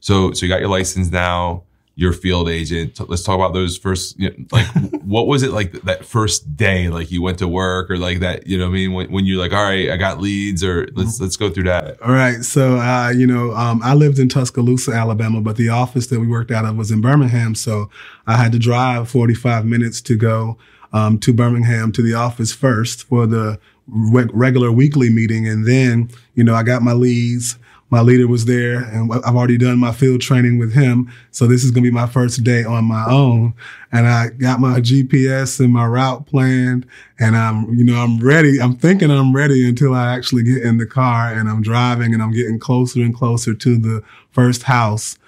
So 0.00 0.32
so 0.32 0.46
you 0.46 0.48
got 0.52 0.60
your 0.60 0.70
license 0.70 1.10
now. 1.10 1.64
You're 2.00 2.14
field 2.14 2.48
agent. 2.48 2.98
Let's 3.10 3.22
talk 3.22 3.34
about 3.34 3.52
those 3.52 3.76
first. 3.76 4.18
You 4.18 4.30
know, 4.30 4.46
like, 4.52 4.66
what 5.04 5.26
was 5.26 5.42
it 5.42 5.50
like 5.50 5.72
that 5.82 6.06
first 6.06 6.56
day? 6.56 6.88
Like 6.88 7.10
you 7.10 7.20
went 7.20 7.38
to 7.40 7.46
work, 7.46 7.90
or 7.90 7.98
like 7.98 8.20
that? 8.20 8.46
You 8.46 8.56
know, 8.56 8.64
what 8.64 8.70
I 8.70 8.74
mean, 8.74 8.92
when, 8.94 9.12
when 9.12 9.26
you're 9.26 9.38
like, 9.38 9.52
all 9.52 9.62
right, 9.62 9.90
I 9.90 9.98
got 9.98 10.18
leads, 10.18 10.64
or 10.64 10.88
let's 10.94 11.20
let's 11.20 11.36
go 11.36 11.50
through 11.50 11.64
that. 11.64 12.00
All 12.00 12.12
right. 12.12 12.42
So, 12.42 12.78
uh, 12.78 13.12
you 13.14 13.26
know, 13.26 13.52
um, 13.52 13.82
I 13.82 13.92
lived 13.92 14.18
in 14.18 14.30
Tuscaloosa, 14.30 14.92
Alabama, 14.92 15.42
but 15.42 15.56
the 15.56 15.68
office 15.68 16.06
that 16.06 16.20
we 16.20 16.26
worked 16.26 16.50
out 16.50 16.64
of 16.64 16.74
was 16.74 16.90
in 16.90 17.02
Birmingham. 17.02 17.54
So 17.54 17.90
I 18.26 18.36
had 18.36 18.52
to 18.52 18.58
drive 18.58 19.10
45 19.10 19.66
minutes 19.66 20.00
to 20.00 20.16
go 20.16 20.56
um, 20.94 21.18
to 21.18 21.34
Birmingham 21.34 21.92
to 21.92 22.02
the 22.02 22.14
office 22.14 22.52
first 22.52 23.04
for 23.04 23.26
the 23.26 23.60
reg- 23.86 24.30
regular 24.32 24.72
weekly 24.72 25.10
meeting. 25.10 25.46
And 25.46 25.66
then, 25.66 26.10
you 26.34 26.44
know, 26.44 26.54
I 26.54 26.62
got 26.62 26.82
my 26.82 26.92
leads. 26.92 27.58
My 27.90 28.00
leader 28.00 28.28
was 28.28 28.44
there 28.44 28.78
and 28.78 29.12
I've 29.12 29.36
already 29.36 29.58
done 29.58 29.78
my 29.78 29.92
field 29.92 30.20
training 30.20 30.58
with 30.58 30.72
him. 30.72 31.12
So 31.32 31.46
this 31.46 31.64
is 31.64 31.72
going 31.72 31.82
to 31.82 31.90
be 31.90 31.94
my 31.94 32.06
first 32.06 32.44
day 32.44 32.64
on 32.64 32.84
my 32.84 33.04
own. 33.06 33.52
And 33.90 34.06
I 34.06 34.28
got 34.28 34.60
my 34.60 34.80
GPS 34.80 35.58
and 35.58 35.72
my 35.72 35.84
route 35.86 36.26
planned 36.26 36.86
and 37.18 37.36
I'm, 37.36 37.74
you 37.74 37.84
know, 37.84 37.96
I'm 37.96 38.20
ready. 38.20 38.60
I'm 38.60 38.76
thinking 38.76 39.10
I'm 39.10 39.34
ready 39.34 39.68
until 39.68 39.92
I 39.92 40.14
actually 40.14 40.44
get 40.44 40.62
in 40.62 40.78
the 40.78 40.86
car 40.86 41.32
and 41.32 41.48
I'm 41.48 41.62
driving 41.62 42.14
and 42.14 42.22
I'm 42.22 42.32
getting 42.32 42.60
closer 42.60 43.00
and 43.00 43.14
closer 43.14 43.54
to 43.54 43.76
the 43.76 44.02
first 44.30 44.62
house. 44.62 45.18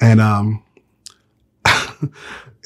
And, 0.00 0.20
um, 0.20 0.62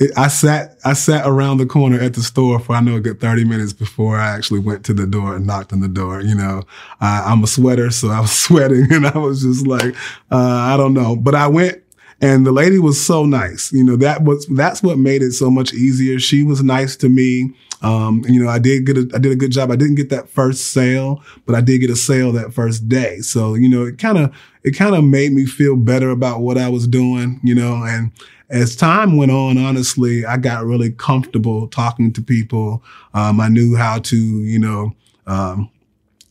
it, 0.03 0.11
I 0.17 0.29
sat, 0.29 0.79
I 0.85 0.95
sat 0.95 1.27
around 1.27 1.59
the 1.59 1.67
corner 1.67 2.01
at 2.01 2.15
the 2.15 2.23
store 2.23 2.59
for 2.59 2.75
I 2.75 2.81
know 2.81 2.97
a 2.97 3.01
good 3.01 3.21
30 3.21 3.45
minutes 3.45 3.73
before 3.73 4.19
I 4.19 4.31
actually 4.31 4.61
went 4.61 4.85
to 4.87 4.95
the 4.95 5.07
door 5.07 5.37
and 5.37 5.47
knocked 5.47 5.73
on 5.73 5.81
the 5.81 5.89
door. 5.89 6.21
You 6.21 6.35
know, 6.35 6.65
I, 7.01 7.23
I'm 7.27 7.45
a 7.45 7.47
sweater, 7.47 7.91
so 7.91 8.09
I 8.09 8.21
was 8.21 8.33
sweating 8.39 8.93
and 8.93 9.07
I 9.07 9.17
was 9.17 9.43
just 9.43 9.67
like, 9.67 9.95
uh, 10.31 10.37
I 10.37 10.77
don't 10.77 10.95
know, 10.95 11.15
but 11.15 11.35
I 11.35 11.47
went 11.47 11.83
and 12.21 12.47
the 12.47 12.53
lady 12.53 12.79
was 12.79 13.05
so 13.05 13.25
nice. 13.25 13.73
You 13.73 13.85
know, 13.85 13.97
that 13.97 14.23
was, 14.23 14.47
that's 14.47 14.83
what 14.83 14.99
made 14.99 15.23
it 15.23 15.33
so 15.33 15.51
much 15.51 15.73
easier. 15.73 16.19
She 16.19 16.43
was 16.43 16.63
nice 16.63 16.97
to 16.97 17.09
me. 17.09 17.55
Um, 17.83 18.25
you 18.29 18.43
know, 18.43 18.49
I 18.49 18.61
did 18.61 18.87
get 18.87 18.97
a, 18.97 19.11
I 19.15 19.19
did 19.19 19.33
a 19.33 19.37
good 19.37 19.51
job. 19.51 19.73
I 19.73 19.77
didn't 19.77 19.97
get 19.97 20.09
that 20.11 20.29
first 20.29 20.69
sale, 20.73 21.23
but 21.47 21.57
I 21.57 21.61
did 21.61 21.79
get 21.79 21.91
a 21.91 21.97
sale 21.97 22.31
that 22.33 22.55
first 22.55 22.89
day. 22.89 23.19
So, 23.19 23.55
you 23.55 23.69
know, 23.69 23.85
it 23.85 23.99
kind 23.99 24.19
of, 24.19 24.35
it 24.63 24.73
kind 24.73 24.95
of 24.95 25.03
made 25.03 25.33
me 25.33 25.47
feel 25.47 25.75
better 25.75 26.11
about 26.11 26.41
what 26.41 26.59
I 26.59 26.69
was 26.69 26.87
doing, 26.87 27.41
you 27.43 27.57
know, 27.57 27.83
and 27.85 28.13
as 28.53 28.77
time 28.77 29.17
went 29.17 29.33
on, 29.33 29.57
honestly, 29.57 30.27
I 30.27 30.37
got 30.37 30.65
really 30.65 30.91
comfortable 30.91 31.67
talking 31.69 32.13
to 32.13 32.23
people. 32.23 32.83
Um, 33.15 33.41
I 33.41 33.49
knew 33.49 33.75
how 33.75 33.99
to, 34.01 34.17
you 34.17 34.59
know, 34.59 34.95
um, 35.27 35.71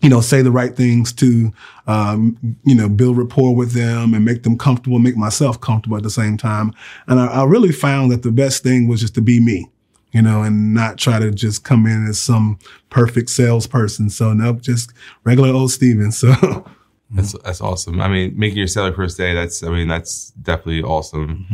you 0.01 0.09
know, 0.09 0.21
say 0.21 0.43
the 0.43 0.51
right 0.51 0.75
things 0.75 1.11
to, 1.13 1.51
um, 1.87 2.37
you 2.63 2.75
know, 2.75 2.87
build 2.87 3.17
rapport 3.17 3.55
with 3.55 3.71
them 3.73 4.13
and 4.13 4.23
make 4.23 4.43
them 4.43 4.57
comfortable, 4.57 4.99
make 4.99 5.17
myself 5.17 5.59
comfortable 5.59 5.97
at 5.97 6.03
the 6.03 6.09
same 6.11 6.37
time. 6.37 6.73
And 7.07 7.19
I, 7.19 7.25
I 7.27 7.43
really 7.45 7.71
found 7.71 8.11
that 8.11 8.21
the 8.21 8.31
best 8.31 8.61
thing 8.61 8.87
was 8.87 9.01
just 9.01 9.15
to 9.15 9.21
be 9.21 9.39
me, 9.39 9.67
you 10.11 10.21
know, 10.21 10.43
and 10.43 10.75
not 10.75 10.97
try 10.97 11.17
to 11.17 11.31
just 11.31 11.63
come 11.63 11.87
in 11.87 12.07
as 12.07 12.19
some 12.19 12.59
perfect 12.91 13.31
salesperson. 13.31 14.11
So 14.11 14.33
nope, 14.33 14.61
just 14.61 14.91
regular 15.23 15.49
old 15.49 15.71
Stephen. 15.71 16.11
So 16.21 16.65
That's 17.13 17.33
that's 17.43 17.59
awesome. 17.59 17.99
I 17.99 18.07
mean, 18.07 18.39
making 18.39 18.57
your 18.57 18.67
sale 18.67 18.93
first 18.93 19.17
day. 19.17 19.33
That's 19.33 19.63
I 19.63 19.69
mean, 19.69 19.89
that's 19.89 20.31
definitely 20.41 20.81
awesome. 20.81 21.45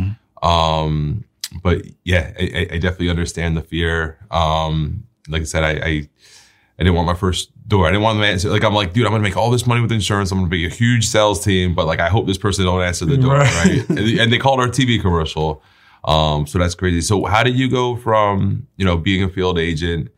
Um, 0.44 1.24
but 1.63 1.84
yeah, 2.03 2.34
I, 2.39 2.67
I- 2.74 2.77
definitely 2.77 3.10
understand 3.10 3.56
the 3.58 3.62
fear. 3.62 4.20
Um, 4.32 5.06
like 5.29 5.41
I 5.41 5.46
said, 5.46 5.63
I, 5.63 5.70
I 5.72 6.10
I 6.79 6.84
didn't 6.84 6.94
want 6.96 7.08
my 7.08 7.15
first 7.15 7.50
door. 7.67 7.86
I 7.88 7.89
didn't 7.89 8.03
want 8.03 8.17
them 8.17 8.24
to 8.24 8.27
answer. 8.29 8.50
Like 8.50 8.63
I'm 8.63 8.74
like, 8.75 8.94
dude, 8.94 9.06
I'm 9.06 9.12
gonna 9.12 9.24
make 9.24 9.36
all 9.38 9.50
this 9.50 9.65
money 9.65 9.82
with 9.82 9.91
insurance. 9.91 10.32
I'm 10.32 10.38
gonna 10.38 10.50
be 10.50 10.65
a 10.65 10.70
huge 10.70 11.08
sales 11.08 11.44
team, 11.44 11.74
but 11.74 11.86
like 11.88 12.00
I 12.00 12.08
hope 12.10 12.27
this 12.27 12.38
person 12.38 12.65
don't 12.65 12.82
answer 12.84 13.06
the 13.06 13.17
door, 13.17 13.34
Right. 13.36 13.65
right? 13.65 13.89
and, 13.98 14.00
and 14.20 14.32
they 14.34 14.38
called 14.38 14.60
our 14.60 14.67
TV 14.67 15.01
commercial. 15.01 15.63
Um, 16.06 16.46
so 16.48 16.60
that's 16.60 16.75
crazy. 16.75 17.01
So 17.01 17.25
how 17.25 17.44
did 17.44 17.58
you 17.58 17.70
go 17.70 17.96
from 17.96 18.67
you 18.77 18.86
know 18.86 18.96
being 18.98 19.24
a 19.24 19.29
field 19.29 19.58
agent 19.58 20.10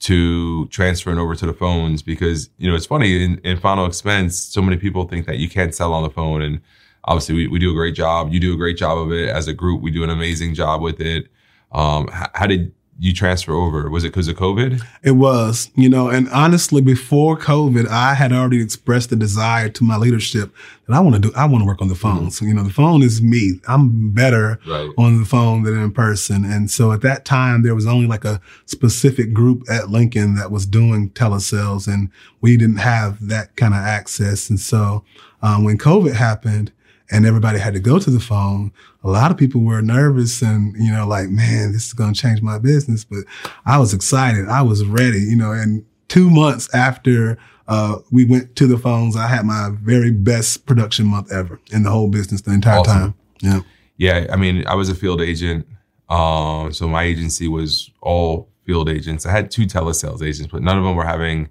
to 0.00 0.66
transferring 0.66 1.18
over 1.18 1.34
to 1.34 1.46
the 1.46 1.52
phones? 1.54 2.02
Because 2.02 2.50
you 2.58 2.68
know 2.68 2.76
it's 2.76 2.86
funny 2.86 3.24
in, 3.24 3.38
in 3.38 3.56
final 3.58 3.86
expense, 3.86 4.38
so 4.38 4.60
many 4.60 4.76
people 4.76 5.08
think 5.08 5.26
that 5.26 5.38
you 5.38 5.48
can't 5.48 5.74
sell 5.74 5.92
on 5.94 6.02
the 6.02 6.10
phone, 6.10 6.42
and 6.42 6.60
obviously 7.04 7.34
we, 7.34 7.48
we 7.48 7.58
do 7.58 7.70
a 7.70 7.74
great 7.74 7.94
job. 7.94 8.32
You 8.32 8.40
do 8.40 8.54
a 8.54 8.56
great 8.56 8.76
job 8.76 8.98
of 8.98 9.12
it 9.12 9.28
as 9.28 9.48
a 9.48 9.52
group. 9.54 9.82
We 9.82 9.90
do 9.90 10.04
an 10.04 10.10
amazing 10.10 10.54
job 10.54 10.80
with 10.82 11.00
it. 11.00 11.28
Um, 11.72 12.08
how, 12.08 12.28
how 12.34 12.46
did 12.46 12.72
you 12.98 13.12
transfer 13.12 13.52
over? 13.52 13.90
Was 13.90 14.04
it 14.04 14.08
because 14.08 14.28
of 14.28 14.36
COVID? 14.36 14.80
It 15.02 15.12
was, 15.12 15.70
you 15.74 15.88
know, 15.88 16.08
and 16.08 16.28
honestly, 16.28 16.80
before 16.80 17.36
COVID, 17.36 17.88
I 17.88 18.14
had 18.14 18.32
already 18.32 18.60
expressed 18.62 19.10
the 19.10 19.16
desire 19.16 19.68
to 19.70 19.82
my 19.82 19.96
leadership 19.96 20.54
that 20.86 20.94
I 20.94 21.00
want 21.00 21.16
to 21.16 21.20
do, 21.20 21.32
I 21.34 21.46
want 21.46 21.62
to 21.62 21.66
work 21.66 21.80
on 21.82 21.88
the 21.88 21.96
phone. 21.96 22.30
So, 22.30 22.44
you 22.44 22.54
know, 22.54 22.62
the 22.62 22.70
phone 22.70 23.02
is 23.02 23.20
me. 23.20 23.60
I'm 23.66 24.12
better 24.12 24.60
Right. 24.68 24.90
on 24.98 25.18
the 25.18 25.24
phone 25.24 25.62
than 25.64 25.82
in 25.82 25.90
person. 25.90 26.44
And 26.44 26.70
so 26.70 26.92
at 26.92 27.00
that 27.00 27.24
time, 27.24 27.62
there 27.62 27.74
was 27.74 27.86
only 27.86 28.06
like 28.06 28.24
a 28.24 28.40
specific 28.66 29.32
group 29.32 29.64
at 29.68 29.88
Lincoln 29.90 30.34
that 30.36 30.52
was 30.52 30.64
doing 30.66 31.10
telesales 31.10 31.92
and 31.92 32.08
we 32.40 32.56
didn't 32.56 32.76
have 32.76 33.26
that 33.26 33.56
kind 33.56 33.74
of 33.74 33.80
access. 33.80 34.48
And 34.48 34.60
so, 34.60 35.02
um, 35.40 35.64
when 35.64 35.76
COVID 35.78 36.12
happened, 36.12 36.70
and 37.10 37.26
everybody 37.26 37.58
had 37.58 37.74
to 37.74 37.80
go 37.80 37.98
to 37.98 38.10
the 38.10 38.20
phone. 38.20 38.72
A 39.04 39.10
lot 39.10 39.30
of 39.30 39.36
people 39.36 39.62
were 39.62 39.82
nervous 39.82 40.42
and, 40.42 40.74
you 40.76 40.92
know, 40.92 41.06
like, 41.06 41.28
man, 41.28 41.72
this 41.72 41.86
is 41.86 41.92
going 41.92 42.14
to 42.14 42.20
change 42.20 42.40
my 42.42 42.58
business. 42.58 43.04
But 43.04 43.24
I 43.66 43.78
was 43.78 43.92
excited. 43.92 44.48
I 44.48 44.62
was 44.62 44.84
ready, 44.84 45.20
you 45.20 45.36
know, 45.36 45.52
and 45.52 45.84
two 46.08 46.30
months 46.30 46.72
after, 46.74 47.38
uh, 47.68 47.98
we 48.10 48.24
went 48.24 48.56
to 48.56 48.66
the 48.66 48.76
phones, 48.76 49.16
I 49.16 49.26
had 49.28 49.44
my 49.46 49.70
very 49.82 50.10
best 50.10 50.66
production 50.66 51.06
month 51.06 51.32
ever 51.32 51.60
in 51.70 51.84
the 51.84 51.90
whole 51.90 52.08
business 52.08 52.42
the 52.42 52.52
entire 52.52 52.80
Awesome. 52.80 52.92
time. 52.92 53.14
Yeah. 53.40 53.60
Yeah, 53.96 54.26
I 54.32 54.36
mean, 54.36 54.66
I 54.66 54.74
was 54.74 54.88
a 54.88 54.94
field 54.94 55.20
agent. 55.20 55.66
Um, 56.08 56.72
so 56.72 56.88
my 56.88 57.04
agency 57.04 57.46
was 57.48 57.90
all 58.00 58.48
field 58.66 58.88
agents. 58.88 59.26
I 59.26 59.30
had 59.30 59.50
two 59.50 59.62
telesales 59.62 60.22
agents, 60.22 60.50
but 60.52 60.62
none 60.62 60.76
of 60.76 60.84
them 60.84 60.96
were 60.96 61.04
having. 61.04 61.48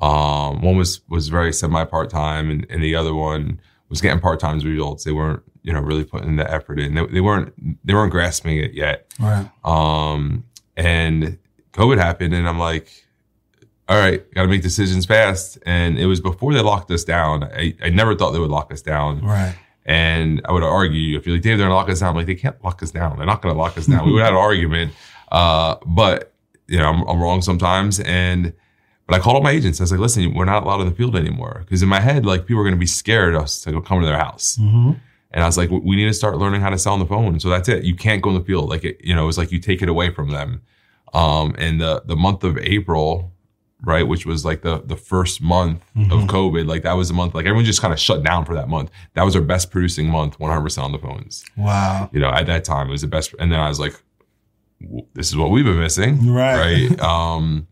Um, 0.00 0.60
one 0.60 0.76
was 0.76 1.00
was 1.08 1.28
very 1.28 1.52
semi 1.52 1.84
part 1.84 2.10
time, 2.10 2.50
and, 2.50 2.66
and 2.70 2.82
the 2.82 2.94
other 2.94 3.14
one 3.14 3.60
was 3.88 4.00
getting 4.00 4.20
part 4.20 4.40
time 4.40 4.58
results. 4.58 5.04
They 5.04 5.12
weren't, 5.12 5.42
you 5.62 5.72
know, 5.72 5.80
really 5.80 6.04
putting 6.04 6.36
the 6.36 6.50
effort 6.50 6.78
in. 6.78 6.94
They, 6.94 7.06
they 7.06 7.20
weren't 7.20 7.54
they 7.86 7.94
weren't 7.94 8.12
grasping 8.12 8.58
it 8.58 8.72
yet. 8.74 9.12
Right. 9.18 9.48
Um, 9.64 10.44
and 10.76 11.38
COVID 11.72 11.98
happened, 11.98 12.34
and 12.34 12.48
I'm 12.48 12.58
like, 12.58 12.88
all 13.88 13.98
right, 13.98 14.30
got 14.34 14.42
to 14.42 14.48
make 14.48 14.62
decisions 14.62 15.06
fast. 15.06 15.58
And 15.64 15.98
it 15.98 16.06
was 16.06 16.20
before 16.20 16.52
they 16.52 16.60
locked 16.60 16.90
us 16.90 17.04
down. 17.04 17.44
I, 17.44 17.74
I 17.82 17.88
never 17.90 18.14
thought 18.14 18.32
they 18.32 18.38
would 18.38 18.50
lock 18.50 18.72
us 18.72 18.82
down. 18.82 19.24
Right. 19.24 19.54
And 19.86 20.42
I 20.44 20.52
would 20.52 20.62
argue 20.62 21.16
if 21.16 21.26
you're 21.26 21.36
like, 21.36 21.42
Dave, 21.42 21.56
they're 21.56 21.66
gonna 21.66 21.74
lock 21.74 21.88
us 21.88 22.00
down. 22.00 22.10
I'm 22.10 22.16
like, 22.16 22.26
they 22.26 22.34
can't 22.34 22.62
lock 22.62 22.82
us 22.82 22.90
down. 22.90 23.16
They're 23.16 23.26
not 23.26 23.40
gonna 23.40 23.58
lock 23.58 23.78
us 23.78 23.86
down. 23.86 24.04
we 24.04 24.12
would 24.12 24.22
have 24.22 24.34
an 24.34 24.38
argument. 24.38 24.92
Uh, 25.32 25.76
but 25.86 26.34
you 26.66 26.78
know, 26.78 26.90
I'm, 26.90 27.02
I'm 27.08 27.20
wrong 27.22 27.40
sometimes. 27.40 27.98
And 28.00 28.52
but 29.08 29.16
I 29.16 29.20
called 29.20 29.36
all 29.36 29.42
my 29.42 29.52
agents. 29.52 29.80
I 29.80 29.84
was 29.84 29.90
like, 29.90 30.00
listen, 30.00 30.34
we're 30.34 30.44
not 30.44 30.64
allowed 30.64 30.82
in 30.82 30.88
the 30.90 30.94
field 30.94 31.16
anymore. 31.16 31.62
Because 31.64 31.82
in 31.82 31.88
my 31.88 31.98
head, 31.98 32.26
like 32.26 32.44
people 32.44 32.60
are 32.60 32.64
gonna 32.64 32.76
be 32.76 32.86
scared 32.86 33.34
of 33.34 33.42
us 33.42 33.62
to 33.62 33.72
go 33.72 33.80
come 33.80 34.00
to 34.00 34.06
their 34.06 34.18
house. 34.18 34.58
Mm-hmm. 34.60 34.92
And 35.30 35.42
I 35.42 35.46
was 35.46 35.56
like, 35.56 35.70
we 35.70 35.96
need 35.96 36.04
to 36.06 36.12
start 36.12 36.36
learning 36.36 36.60
how 36.60 36.68
to 36.68 36.78
sell 36.78 36.92
on 36.92 37.00
the 37.00 37.06
phone. 37.06 37.40
So 37.40 37.48
that's 37.48 37.70
it. 37.70 37.84
You 37.84 37.96
can't 37.96 38.20
go 38.20 38.28
in 38.28 38.36
the 38.36 38.44
field. 38.44 38.68
Like 38.68 38.84
it, 38.84 38.98
you 39.02 39.14
know, 39.14 39.22
it 39.22 39.26
was 39.26 39.38
like 39.38 39.50
you 39.50 39.60
take 39.60 39.80
it 39.80 39.88
away 39.88 40.10
from 40.10 40.30
them. 40.30 40.60
Um, 41.14 41.54
and 41.56 41.80
the 41.80 42.02
the 42.04 42.16
month 42.16 42.44
of 42.44 42.58
April, 42.58 43.32
right, 43.82 44.06
which 44.06 44.26
was 44.26 44.44
like 44.44 44.60
the 44.60 44.82
the 44.84 44.96
first 44.96 45.40
month 45.40 45.82
of 46.10 46.28
COVID, 46.28 46.66
like 46.66 46.82
that 46.82 46.92
was 46.92 47.08
the 47.08 47.14
month, 47.14 47.34
like 47.34 47.46
everyone 47.46 47.64
just 47.64 47.80
kind 47.80 47.94
of 47.94 47.98
shut 47.98 48.22
down 48.22 48.44
for 48.44 48.54
that 48.54 48.68
month. 48.68 48.90
That 49.14 49.22
was 49.22 49.34
our 49.34 49.40
best 49.40 49.70
producing 49.70 50.10
month, 50.10 50.38
100% 50.38 50.82
on 50.82 50.92
the 50.92 50.98
phones. 50.98 51.46
Wow. 51.56 52.10
You 52.12 52.20
know, 52.20 52.28
at 52.28 52.44
that 52.46 52.64
time, 52.64 52.88
it 52.88 52.90
was 52.90 53.00
the 53.00 53.06
best. 53.06 53.34
And 53.38 53.50
then 53.50 53.58
I 53.58 53.70
was 53.70 53.80
like, 53.80 53.94
this 55.14 55.28
is 55.28 55.36
what 55.36 55.50
we've 55.50 55.64
been 55.64 55.78
missing. 55.78 56.30
Right. 56.30 56.90
Right. 56.90 57.00
um, 57.00 57.68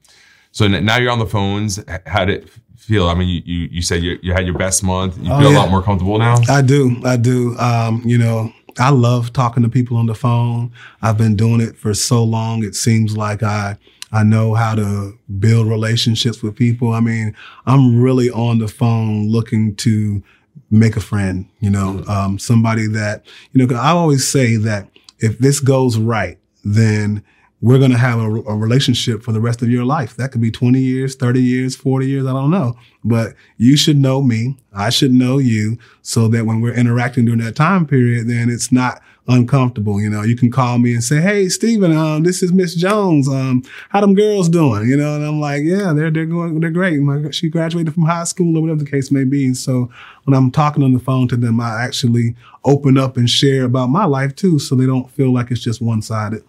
so 0.56 0.66
now 0.68 0.96
you're 0.96 1.10
on 1.12 1.18
the 1.18 1.26
phones. 1.26 1.78
How 2.06 2.24
did 2.24 2.44
it 2.44 2.50
feel? 2.76 3.08
I 3.08 3.14
mean, 3.14 3.28
you, 3.28 3.42
you, 3.44 3.68
you 3.72 3.82
said 3.82 4.02
you, 4.02 4.18
you 4.22 4.32
had 4.32 4.46
your 4.46 4.56
best 4.56 4.82
month. 4.82 5.18
You 5.22 5.30
Oh, 5.32 5.38
feel 5.38 5.50
a 5.50 5.58
lot 5.58 5.68
more 5.70 5.82
comfortable 5.82 6.18
now? 6.18 6.36
I 6.48 6.62
do. 6.62 6.96
I 7.04 7.16
do. 7.16 7.56
Um, 7.58 8.00
you 8.06 8.16
know, 8.16 8.50
I 8.78 8.88
love 8.90 9.32
talking 9.34 9.62
to 9.64 9.68
people 9.68 9.98
on 9.98 10.06
the 10.06 10.14
phone. 10.14 10.72
I've 11.02 11.18
been 11.18 11.36
doing 11.36 11.60
it 11.60 11.76
for 11.76 11.92
so 11.92 12.24
long. 12.24 12.64
It 12.64 12.74
seems 12.74 13.16
like 13.16 13.42
I, 13.42 13.76
I 14.12 14.22
know 14.22 14.54
how 14.54 14.74
to 14.76 15.18
build 15.38 15.66
relationships 15.68 16.42
with 16.42 16.56
people. 16.56 16.92
I 16.92 17.00
mean, 17.00 17.36
I'm 17.66 18.00
really 18.00 18.30
on 18.30 18.58
the 18.58 18.68
phone 18.68 19.28
looking 19.28 19.74
to 19.76 20.22
make 20.70 20.96
a 20.96 21.00
friend, 21.02 21.46
you 21.60 21.68
know, 21.70 22.02
um, 22.08 22.38
somebody 22.38 22.86
that, 22.88 23.24
you 23.52 23.60
know, 23.60 23.66
'cause 23.66 23.76
I 23.78 23.90
always 23.90 24.26
say 24.26 24.56
that 24.56 24.88
if 25.18 25.38
this 25.38 25.60
goes 25.60 25.98
right, 25.98 26.38
then 26.64 27.22
we're 27.62 27.78
going 27.78 27.90
to 27.90 27.98
have 27.98 28.18
a, 28.18 28.24
a 28.24 28.56
relationship 28.56 29.22
for 29.22 29.32
the 29.32 29.40
rest 29.40 29.62
of 29.62 29.70
your 29.70 29.84
life. 29.84 30.16
That 30.16 30.30
could 30.30 30.40
be 30.40 30.50
20 30.50 30.78
years, 30.78 31.14
30 31.14 31.42
years, 31.42 31.74
40 31.74 32.06
years. 32.06 32.26
I 32.26 32.32
don't 32.32 32.50
know, 32.50 32.76
but 33.02 33.34
you 33.56 33.76
should 33.76 33.96
know 33.96 34.22
me. 34.22 34.56
I 34.74 34.90
should 34.90 35.12
know 35.12 35.38
you 35.38 35.78
so 36.02 36.28
that 36.28 36.44
when 36.44 36.60
we're 36.60 36.74
interacting 36.74 37.24
during 37.24 37.40
that 37.40 37.56
time 37.56 37.86
period, 37.86 38.28
then 38.28 38.50
it's 38.50 38.70
not 38.70 39.00
uncomfortable. 39.28 40.00
You 40.00 40.10
know, 40.10 40.22
you 40.22 40.36
can 40.36 40.50
call 40.50 40.78
me 40.78 40.92
and 40.92 41.02
say, 41.02 41.20
Hey, 41.20 41.48
Stephen, 41.48 41.96
um, 41.96 42.22
this 42.22 42.42
is 42.42 42.52
Miss 42.52 42.74
Jones. 42.74 43.28
Um, 43.28 43.62
how 43.88 44.00
them 44.00 44.14
girls 44.14 44.48
doing? 44.48 44.88
You 44.88 44.96
know, 44.96 45.16
and 45.16 45.24
I'm 45.24 45.40
like, 45.40 45.62
yeah, 45.64 45.92
they're, 45.92 46.10
they're 46.10 46.26
going, 46.26 46.60
they're 46.60 46.70
great. 46.70 47.00
My, 47.00 47.30
she 47.30 47.48
graduated 47.48 47.94
from 47.94 48.04
high 48.04 48.24
school 48.24 48.56
or 48.56 48.60
whatever 48.60 48.84
the 48.84 48.90
case 48.90 49.10
may 49.10 49.24
be. 49.24 49.54
So 49.54 49.90
when 50.24 50.36
I'm 50.36 50.50
talking 50.50 50.82
on 50.82 50.92
the 50.92 51.00
phone 51.00 51.26
to 51.28 51.36
them, 51.36 51.58
I 51.60 51.82
actually 51.82 52.36
open 52.64 52.98
up 52.98 53.16
and 53.16 53.28
share 53.28 53.64
about 53.64 53.88
my 53.88 54.04
life 54.04 54.34
too. 54.36 54.58
So 54.58 54.74
they 54.74 54.86
don't 54.86 55.10
feel 55.10 55.32
like 55.32 55.50
it's 55.50 55.62
just 55.62 55.80
one 55.80 56.02
sided. 56.02 56.44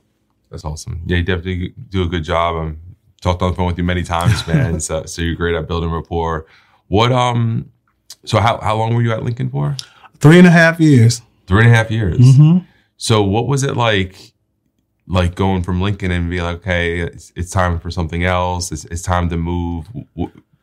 That's 0.50 0.66
awesome. 0.66 1.02
Yeah, 1.06 1.18
you 1.18 1.24
definitely 1.24 1.74
do 1.90 2.04
a 2.04 2.08
good 2.08 2.24
job. 2.24 2.56
I'm 2.56 2.82
talked 3.22 3.42
on 3.42 3.52
the 3.52 3.56
phone 3.56 3.68
with 3.68 3.78
you 3.78 3.84
many 3.84 4.04
times, 4.04 4.46
man. 4.50 4.80
so, 4.80 5.06
so 5.06 5.22
you're 5.22 5.36
great 5.36 5.56
at 5.56 5.68
building 5.68 5.92
rapport. 5.92 6.46
What 6.88 7.12
um, 7.12 7.72
so 8.26 8.40
how 8.40 8.60
how 8.60 8.76
long 8.78 8.96
were 8.96 9.02
you 9.02 9.12
at 9.12 9.24
Lincoln 9.24 9.50
for? 9.50 9.76
Three 10.20 10.38
and 10.38 10.48
a 10.48 10.52
half 10.52 10.80
years. 10.80 11.22
Three 11.48 11.64
and 11.64 11.72
a 11.72 11.76
half 11.76 11.92
years. 11.92 12.20
Mm-hmm. 12.20 12.66
So 12.98 13.22
what 13.24 13.48
was 13.48 13.64
it 13.64 13.78
like, 13.78 14.34
like 15.06 15.36
going 15.36 15.64
from 15.64 15.82
Lincoln 15.82 16.12
and 16.12 16.30
being 16.30 16.44
like, 16.44 16.58
okay, 16.58 17.00
it's, 17.00 17.32
it's 17.36 17.52
time 17.52 17.80
for 17.80 17.92
something 17.92 18.24
else. 18.24 18.72
It's, 18.72 18.86
it's 18.86 19.04
time 19.04 19.30
to 19.30 19.38
move. 19.38 19.88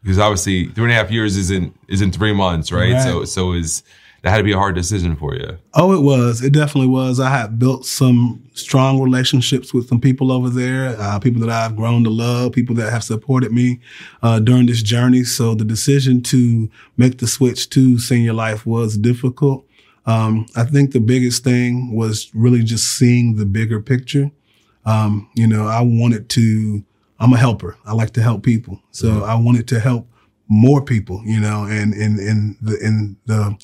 Because 0.02 0.18
obviously, 0.18 0.66
three 0.66 0.84
and 0.84 0.92
a 0.92 0.96
half 0.96 1.10
years 1.10 1.36
isn't 1.36 1.74
isn't 1.88 2.12
three 2.12 2.34
months, 2.34 2.70
right? 2.70 2.92
Right. 2.92 3.02
So 3.02 3.24
so 3.24 3.52
is 3.52 3.82
that 4.24 4.30
had 4.30 4.38
to 4.38 4.42
be 4.42 4.52
a 4.52 4.58
hard 4.58 4.74
decision 4.74 5.16
for 5.16 5.34
you. 5.34 5.58
Oh, 5.74 5.92
it 5.92 6.00
was. 6.00 6.42
It 6.42 6.54
definitely 6.54 6.88
was. 6.88 7.20
I 7.20 7.28
had 7.28 7.58
built 7.58 7.84
some 7.84 8.42
strong 8.54 9.02
relationships 9.02 9.74
with 9.74 9.86
some 9.86 10.00
people 10.00 10.32
over 10.32 10.48
there, 10.48 10.96
uh, 10.98 11.18
people 11.18 11.42
that 11.42 11.50
I've 11.50 11.76
grown 11.76 12.04
to 12.04 12.10
love, 12.10 12.52
people 12.52 12.74
that 12.76 12.90
have 12.90 13.04
supported 13.04 13.52
me 13.52 13.80
uh, 14.22 14.40
during 14.40 14.64
this 14.64 14.82
journey. 14.82 15.24
So 15.24 15.54
the 15.54 15.66
decision 15.66 16.22
to 16.22 16.70
make 16.96 17.18
the 17.18 17.26
switch 17.26 17.68
to 17.70 17.98
senior 17.98 18.32
life 18.32 18.64
was 18.64 18.96
difficult. 18.96 19.66
Um, 20.06 20.46
I 20.56 20.64
think 20.64 20.92
the 20.92 21.00
biggest 21.00 21.44
thing 21.44 21.94
was 21.94 22.30
really 22.34 22.62
just 22.62 22.96
seeing 22.96 23.36
the 23.36 23.44
bigger 23.44 23.82
picture. 23.82 24.30
Um, 24.86 25.28
you 25.34 25.46
know, 25.46 25.66
I 25.66 25.82
wanted 25.82 26.30
to, 26.30 26.82
I'm 27.20 27.34
a 27.34 27.36
helper. 27.36 27.76
I 27.84 27.92
like 27.92 28.12
to 28.12 28.22
help 28.22 28.42
people. 28.42 28.80
So 28.90 29.22
I 29.22 29.34
wanted 29.34 29.68
to 29.68 29.80
help 29.80 30.08
more 30.48 30.82
people, 30.82 31.20
you 31.26 31.40
know, 31.40 31.64
and 31.64 31.92
in, 31.92 32.18
in 32.18 32.56
the, 32.62 32.78
in 32.78 33.16
the, 33.26 33.58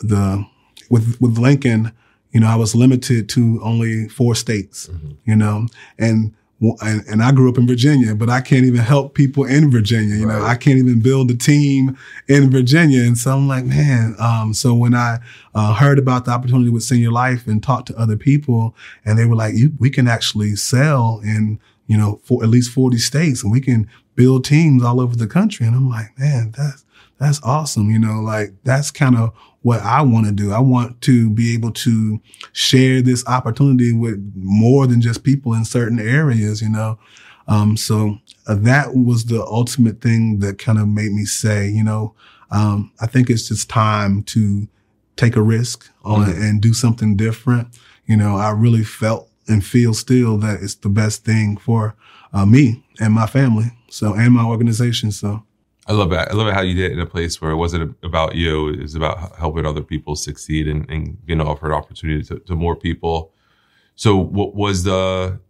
the, 0.00 0.44
with, 0.90 1.20
with 1.20 1.38
Lincoln, 1.38 1.92
you 2.32 2.40
know, 2.40 2.46
I 2.46 2.56
was 2.56 2.74
limited 2.74 3.28
to 3.30 3.60
only 3.62 4.08
four 4.08 4.34
states, 4.34 4.90
you 5.24 5.34
know, 5.34 5.66
and, 5.98 6.34
and, 6.80 7.04
and 7.06 7.22
I 7.22 7.32
grew 7.32 7.48
up 7.48 7.56
in 7.56 7.66
Virginia, 7.66 8.14
but 8.14 8.28
I 8.28 8.40
can't 8.40 8.64
even 8.64 8.80
help 8.80 9.14
people 9.14 9.44
in 9.44 9.70
Virginia. 9.70 10.16
You 10.16 10.26
know, 10.26 10.42
I 10.42 10.56
can't 10.56 10.78
even 10.78 11.00
build 11.00 11.30
a 11.30 11.36
team 11.36 11.96
in 12.26 12.50
Virginia. 12.50 13.02
And 13.02 13.16
so 13.16 13.32
I'm 13.32 13.46
like, 13.46 13.64
man, 13.64 14.16
um, 14.18 14.52
so 14.52 14.74
when 14.74 14.94
I, 14.94 15.18
uh, 15.54 15.74
heard 15.74 15.98
about 15.98 16.24
the 16.24 16.32
opportunity 16.32 16.70
with 16.70 16.82
senior 16.82 17.12
life 17.12 17.46
and 17.46 17.62
talked 17.62 17.86
to 17.88 17.98
other 17.98 18.16
people 18.16 18.74
and 19.04 19.16
they 19.16 19.24
were 19.24 19.36
like, 19.36 19.54
you, 19.54 19.72
we 19.78 19.88
can 19.88 20.08
actually 20.08 20.56
sell 20.56 21.20
in, 21.22 21.60
you 21.86 21.96
know, 21.96 22.20
for 22.24 22.42
at 22.42 22.50
least 22.50 22.72
40 22.72 22.98
states 22.98 23.42
and 23.42 23.52
we 23.52 23.60
can 23.60 23.88
build 24.16 24.44
teams 24.44 24.82
all 24.82 25.00
over 25.00 25.14
the 25.14 25.28
country. 25.28 25.64
And 25.64 25.76
I'm 25.76 25.88
like, 25.88 26.18
man, 26.18 26.52
that's, 26.56 26.84
that's 27.18 27.42
awesome. 27.42 27.90
You 27.90 27.98
know, 27.98 28.20
like 28.20 28.54
that's 28.64 28.90
kind 28.90 29.16
of 29.16 29.34
what 29.62 29.80
I 29.80 30.02
want 30.02 30.26
to 30.26 30.32
do. 30.32 30.52
I 30.52 30.60
want 30.60 31.00
to 31.02 31.30
be 31.30 31.52
able 31.54 31.72
to 31.72 32.20
share 32.52 33.02
this 33.02 33.26
opportunity 33.26 33.92
with 33.92 34.32
more 34.36 34.86
than 34.86 35.00
just 35.00 35.24
people 35.24 35.52
in 35.52 35.64
certain 35.64 35.98
areas, 35.98 36.62
you 36.62 36.68
know. 36.68 36.98
Um, 37.48 37.76
so 37.76 38.18
uh, 38.46 38.54
that 38.56 38.94
was 38.94 39.24
the 39.24 39.42
ultimate 39.42 40.00
thing 40.00 40.38
that 40.40 40.58
kind 40.58 40.78
of 40.78 40.86
made 40.86 41.12
me 41.12 41.24
say, 41.24 41.68
you 41.68 41.82
know, 41.82 42.14
um, 42.50 42.92
I 43.00 43.06
think 43.06 43.30
it's 43.30 43.48
just 43.48 43.68
time 43.68 44.22
to 44.24 44.68
take 45.16 45.34
a 45.34 45.42
risk 45.42 45.90
on 46.04 46.28
it 46.28 46.36
and 46.36 46.60
do 46.60 46.72
something 46.72 47.16
different. 47.16 47.68
You 48.06 48.16
know, 48.16 48.36
I 48.36 48.50
really 48.50 48.84
felt 48.84 49.28
and 49.48 49.64
feel 49.64 49.94
still 49.94 50.38
that 50.38 50.62
it's 50.62 50.74
the 50.76 50.88
best 50.88 51.24
thing 51.24 51.56
for 51.56 51.96
uh, 52.32 52.46
me 52.46 52.84
and 53.00 53.12
my 53.12 53.26
family. 53.26 53.72
So, 53.90 54.14
and 54.14 54.34
my 54.34 54.44
organization. 54.44 55.10
So, 55.10 55.42
I 55.88 55.92
love 55.94 56.10
that. 56.10 56.30
I 56.30 56.34
love 56.34 56.46
it 56.46 56.54
how 56.54 56.60
you 56.60 56.74
did 56.74 56.90
it 56.90 56.92
in 56.92 57.00
a 57.00 57.06
place 57.06 57.40
where 57.40 57.50
it 57.50 57.56
wasn't 57.56 57.96
about 58.02 58.34
you. 58.34 58.68
It 58.68 58.82
was 58.82 58.94
about 58.94 59.36
helping 59.36 59.64
other 59.64 59.82
people 59.82 60.16
succeed 60.16 60.68
and, 60.68 60.88
and 60.90 61.24
being 61.24 61.40
offered 61.40 61.72
opportunity 61.72 62.22
to, 62.24 62.38
to 62.40 62.54
more 62.54 62.76
people. 62.76 63.32
So 63.96 64.16
what 64.16 64.54
was 64.54 64.84
the, 64.84 65.40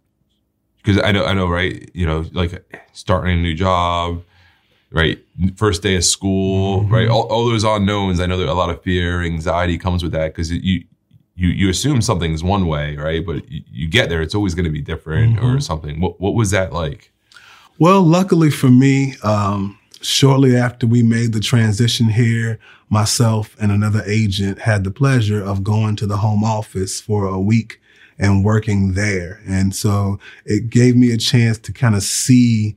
because 0.77 1.01
I 1.03 1.11
know, 1.11 1.25
I 1.25 1.33
know, 1.33 1.47
right. 1.47 1.89
You 1.93 2.05
know, 2.05 2.25
like 2.31 2.79
starting 2.93 3.37
a 3.37 3.41
new 3.41 3.53
job, 3.53 4.23
right. 4.91 5.19
First 5.55 5.83
day 5.83 5.95
of 5.97 6.05
school, 6.05 6.83
right. 6.85 7.09
All, 7.09 7.27
all 7.27 7.45
those 7.49 7.65
unknowns. 7.65 8.19
I 8.19 8.25
know 8.25 8.37
that 8.37 8.47
a 8.47 8.53
lot 8.53 8.69
of 8.69 8.81
fear, 8.81 9.21
anxiety 9.21 9.77
comes 9.77 10.03
with 10.03 10.13
that 10.13 10.27
because 10.33 10.51
you, 10.51 10.85
you 11.35 11.49
you 11.49 11.69
assume 11.69 12.01
something's 12.01 12.43
one 12.43 12.67
way, 12.67 12.97
right? 12.97 13.25
But 13.25 13.49
you, 13.49 13.63
you 13.71 13.87
get 13.87 14.09
there, 14.09 14.21
it's 14.21 14.35
always 14.35 14.55
going 14.55 14.65
to 14.65 14.71
be 14.71 14.81
different 14.81 15.37
mm-hmm. 15.37 15.45
or 15.45 15.61
something. 15.61 16.01
What 16.01 16.19
what 16.19 16.33
was 16.33 16.51
that 16.51 16.73
like? 16.73 17.13
Well, 17.77 18.01
luckily 18.01 18.51
for 18.51 18.69
me, 18.69 19.15
um, 19.23 19.78
shortly 20.01 20.55
after 20.55 20.87
we 20.87 21.03
made 21.03 21.33
the 21.33 21.39
transition 21.39 22.09
here, 22.09 22.59
myself 22.89 23.55
and 23.59 23.71
another 23.71 24.03
agent 24.05 24.59
had 24.59 24.83
the 24.83 24.91
pleasure 24.91 25.43
of 25.43 25.63
going 25.63 25.95
to 25.97 26.07
the 26.07 26.17
home 26.17 26.43
office 26.43 26.99
for 26.99 27.25
a 27.25 27.39
week 27.39 27.79
and 28.17 28.43
working 28.43 28.93
there. 28.93 29.41
And 29.47 29.73
so 29.73 30.19
it 30.45 30.69
gave 30.69 30.95
me 30.95 31.11
a 31.11 31.17
chance 31.17 31.57
to 31.59 31.73
kind 31.73 31.95
of 31.95 32.03
see 32.03 32.75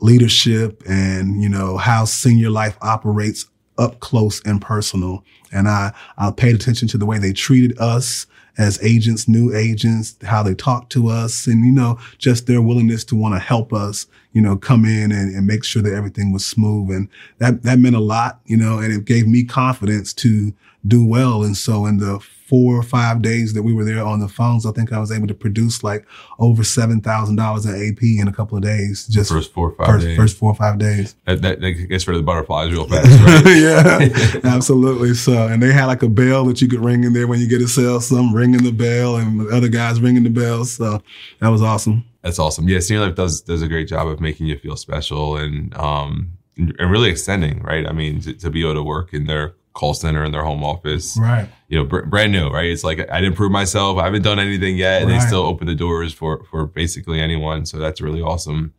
leadership 0.00 0.82
and, 0.86 1.42
you 1.42 1.48
know, 1.48 1.78
how 1.78 2.04
senior 2.04 2.50
life 2.50 2.76
operates 2.82 3.46
up 3.82 4.00
close 4.00 4.40
and 4.44 4.60
personal. 4.60 5.24
And 5.52 5.68
I, 5.68 5.92
I 6.16 6.30
paid 6.30 6.54
attention 6.54 6.88
to 6.88 6.98
the 6.98 7.06
way 7.06 7.18
they 7.18 7.32
treated 7.32 7.78
us 7.78 8.26
as 8.58 8.82
agents, 8.82 9.28
new 9.28 9.54
agents, 9.54 10.16
how 10.22 10.42
they 10.42 10.54
talked 10.54 10.92
to 10.92 11.08
us 11.08 11.46
and, 11.46 11.64
you 11.64 11.72
know, 11.72 11.98
just 12.18 12.46
their 12.46 12.60
willingness 12.60 13.04
to 13.04 13.16
want 13.16 13.34
to 13.34 13.38
help 13.38 13.72
us, 13.72 14.06
you 14.32 14.42
know, 14.42 14.56
come 14.56 14.84
in 14.84 15.10
and, 15.10 15.34
and 15.34 15.46
make 15.46 15.64
sure 15.64 15.82
that 15.82 15.94
everything 15.94 16.32
was 16.32 16.44
smooth. 16.44 16.90
And 16.90 17.08
that, 17.38 17.62
that 17.62 17.78
meant 17.78 17.96
a 17.96 18.00
lot, 18.00 18.40
you 18.44 18.56
know, 18.56 18.78
and 18.78 18.92
it 18.92 19.04
gave 19.04 19.26
me 19.26 19.44
confidence 19.44 20.12
to 20.14 20.52
do 20.86 21.04
well. 21.04 21.42
And 21.42 21.56
so 21.56 21.86
in 21.86 21.98
the 21.98 22.24
four 22.52 22.76
or 22.76 22.82
five 22.82 23.22
days 23.22 23.54
that 23.54 23.62
we 23.62 23.72
were 23.72 23.82
there 23.82 24.04
on 24.04 24.20
the 24.20 24.28
phones, 24.28 24.66
I 24.66 24.72
think 24.72 24.92
I 24.92 24.98
was 24.98 25.10
able 25.10 25.26
to 25.26 25.32
produce 25.32 25.82
like 25.82 26.06
over 26.38 26.62
seven 26.62 27.00
thousand 27.00 27.36
dollars 27.36 27.64
in 27.64 27.72
AP 27.72 28.02
in 28.02 28.28
a 28.28 28.32
couple 28.32 28.58
of 28.58 28.62
days. 28.62 29.06
Just 29.06 29.32
first 29.32 29.54
four 29.54 29.70
or 29.70 29.74
five 29.74 29.86
first, 29.86 30.04
days. 30.04 30.16
First 30.18 30.36
four 30.36 30.50
or 30.50 30.54
five 30.54 30.78
days. 30.78 31.16
That, 31.24 31.40
that, 31.40 31.62
that 31.62 31.70
gets 31.70 32.06
rid 32.06 32.14
of 32.14 32.20
the 32.20 32.26
butterflies 32.26 32.70
real 32.70 32.84
fast, 32.88 33.08
right? 33.22 33.56
yeah, 33.56 34.40
absolutely. 34.54 35.14
So, 35.14 35.48
and 35.48 35.62
they 35.62 35.72
had 35.72 35.86
like 35.86 36.02
a 36.02 36.10
bell 36.10 36.44
that 36.44 36.60
you 36.60 36.68
could 36.68 36.84
ring 36.84 37.04
in 37.04 37.14
there 37.14 37.26
when 37.26 37.40
you 37.40 37.48
get 37.48 37.62
a 37.62 37.68
sale. 37.68 38.02
Some 38.02 38.34
ringing 38.34 38.62
the 38.62 38.70
bell, 38.70 39.16
and 39.16 39.50
other 39.50 39.68
guys 39.68 39.98
ringing 39.98 40.24
the 40.24 40.28
bell. 40.28 40.66
So 40.66 41.02
that 41.38 41.48
was 41.48 41.62
awesome. 41.62 42.04
That's 42.20 42.38
awesome. 42.38 42.68
Yeah, 42.68 42.80
Senior 42.80 43.06
Life 43.06 43.14
does 43.14 43.40
does 43.40 43.62
a 43.62 43.66
great 43.66 43.88
job 43.88 44.08
of 44.08 44.20
making 44.20 44.48
you 44.48 44.58
feel 44.58 44.76
special 44.76 45.38
and 45.38 45.74
um 45.78 46.36
and 46.58 46.90
really 46.90 47.08
extending, 47.08 47.62
right? 47.62 47.86
I 47.86 47.92
mean, 47.92 48.20
to, 48.20 48.34
to 48.34 48.50
be 48.50 48.60
able 48.60 48.74
to 48.74 48.82
work 48.82 49.14
in 49.14 49.24
their 49.24 49.54
call 49.74 49.94
center 49.94 50.24
in 50.24 50.32
their 50.32 50.42
home 50.42 50.62
office. 50.62 51.16
Right. 51.18 51.48
You 51.68 51.78
know, 51.78 51.84
br- 51.84 52.02
brand 52.02 52.32
new, 52.32 52.48
right? 52.48 52.66
It's 52.66 52.84
like 52.84 53.10
I 53.10 53.20
didn't 53.20 53.36
prove 53.36 53.52
myself. 53.52 53.98
I 53.98 54.04
haven't 54.04 54.22
done 54.22 54.38
anything 54.38 54.76
yet, 54.76 55.02
and 55.02 55.10
right. 55.10 55.20
they 55.20 55.26
still 55.26 55.42
open 55.42 55.66
the 55.66 55.74
doors 55.74 56.12
for 56.12 56.44
for 56.50 56.66
basically 56.66 57.20
anyone. 57.20 57.66
So 57.66 57.78
that's 57.78 58.00
really 58.00 58.20
awesome. 58.20 58.74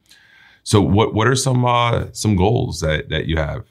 So 0.63 0.81
what 0.81 1.13
what 1.13 1.27
are 1.27 1.35
some 1.35 1.65
uh, 1.65 2.05
some 2.11 2.35
goals 2.35 2.79
that 2.81 3.09
that 3.09 3.25
you 3.25 3.37
have? 3.37 3.65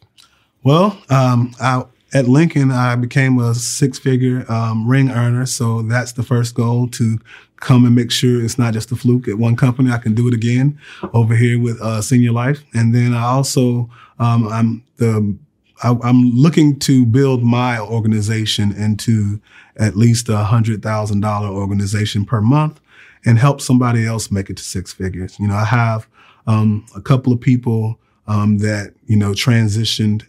Well, 0.64 1.00
um, 1.10 1.54
I, 1.60 1.84
at 2.14 2.28
Lincoln, 2.28 2.70
I 2.70 2.94
became 2.96 3.38
a 3.38 3.54
six 3.54 3.98
figure 3.98 4.44
um, 4.50 4.86
ring 4.86 5.10
earner. 5.10 5.46
So 5.46 5.82
that's 5.82 6.12
the 6.12 6.22
first 6.22 6.54
goal 6.54 6.88
to 6.88 7.18
come 7.56 7.84
and 7.84 7.94
make 7.94 8.10
sure 8.10 8.44
it's 8.44 8.58
not 8.58 8.74
just 8.74 8.92
a 8.92 8.96
fluke 8.96 9.28
at 9.28 9.38
one 9.38 9.56
company. 9.56 9.90
I 9.90 9.98
can 9.98 10.14
do 10.14 10.28
it 10.28 10.34
again 10.34 10.78
over 11.14 11.34
here 11.34 11.58
with 11.58 11.80
uh, 11.80 12.02
Senior 12.02 12.32
Life. 12.32 12.64
And 12.74 12.94
then 12.94 13.14
I 13.14 13.22
also, 13.22 13.88
um, 14.18 14.48
I'm 14.48 14.84
the 14.96 15.36
I, 15.82 16.08
am 16.08 16.30
looking 16.32 16.78
to 16.80 17.04
build 17.04 17.42
my 17.42 17.78
organization 17.78 18.72
into 18.72 19.40
at 19.76 19.96
least 19.96 20.28
a 20.28 20.38
hundred 20.38 20.82
thousand 20.82 21.20
dollar 21.20 21.48
organization 21.48 22.24
per 22.24 22.40
month 22.40 22.80
and 23.24 23.38
help 23.38 23.60
somebody 23.60 24.06
else 24.06 24.30
make 24.30 24.50
it 24.50 24.56
to 24.56 24.62
six 24.62 24.92
figures. 24.92 25.38
You 25.38 25.48
know, 25.48 25.54
I 25.54 25.64
have 25.64 26.06
um, 26.46 26.86
a 26.94 27.00
couple 27.00 27.32
of 27.32 27.40
people 27.40 27.98
um, 28.26 28.58
that 28.58 28.94
you 29.06 29.16
know 29.16 29.30
transitioned 29.32 30.24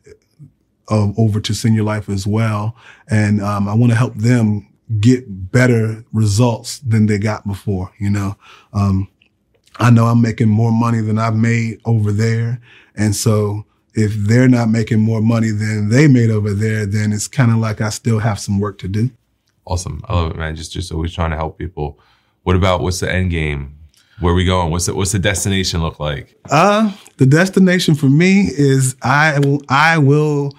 uh, 0.90 1.12
over 1.18 1.40
to 1.40 1.54
senior 1.54 1.84
life 1.84 2.10
as 2.10 2.26
well, 2.26 2.76
and 3.10 3.42
um, 3.42 3.68
I 3.68 3.74
want 3.74 3.92
to 3.92 3.98
help 3.98 4.16
them 4.16 4.68
get 5.00 5.52
better 5.52 6.04
results 6.12 6.80
than 6.80 7.06
they 7.06 7.18
got 7.18 7.48
before. 7.48 7.92
You 8.00 8.10
know, 8.10 8.36
um, 8.74 9.08
I 9.78 9.90
know 9.90 10.06
I'm 10.06 10.22
making 10.22 10.50
more 10.50 10.72
money 10.72 11.02
than 11.02 11.18
I've 11.20 11.36
made 11.36 11.80
over 11.86 12.12
there, 12.12 12.60
and 12.96 13.16
so 13.16 13.66
if 13.94 14.14
they're 14.14 14.48
not 14.48 14.70
making 14.70 15.00
more 15.00 15.22
money 15.22 15.52
than 15.52 15.90
they 15.90 16.08
made 16.08 16.30
over 16.30 16.54
there, 16.54 16.86
then 16.86 17.14
it's 17.14 17.28
kind 17.28 17.52
of 17.52 17.58
like 17.58 17.82
I 17.82 17.90
still 17.90 18.20
have 18.20 18.40
some 18.40 18.60
work 18.60 18.78
to 18.80 18.88
do. 18.88 19.12
Awesome. 19.66 20.04
I 20.08 20.14
love 20.16 20.32
it, 20.32 20.38
man. 20.38 20.56
Just 20.56 20.74
just 20.74 20.92
always 20.92 21.14
trying 21.14 21.32
to 21.32 21.38
help 21.38 21.58
people. 21.58 22.00
What 22.44 22.56
about 22.56 22.82
what's 22.82 23.00
the 23.00 23.12
end 23.12 23.32
game? 23.32 23.78
Where 24.20 24.34
are 24.34 24.36
we 24.36 24.46
going? 24.46 24.72
What's 24.72 24.86
the, 24.86 24.96
what's 24.96 25.12
the 25.12 25.20
destination 25.20 25.82
look 25.82 26.00
like? 26.00 26.38
Uh, 26.50 26.96
the 27.18 27.26
destination 27.26 27.96
for 27.96 28.06
me 28.06 28.48
is 28.48 28.96
I 29.02 29.40
will, 29.40 29.62
I 29.70 29.98
will 29.98 30.54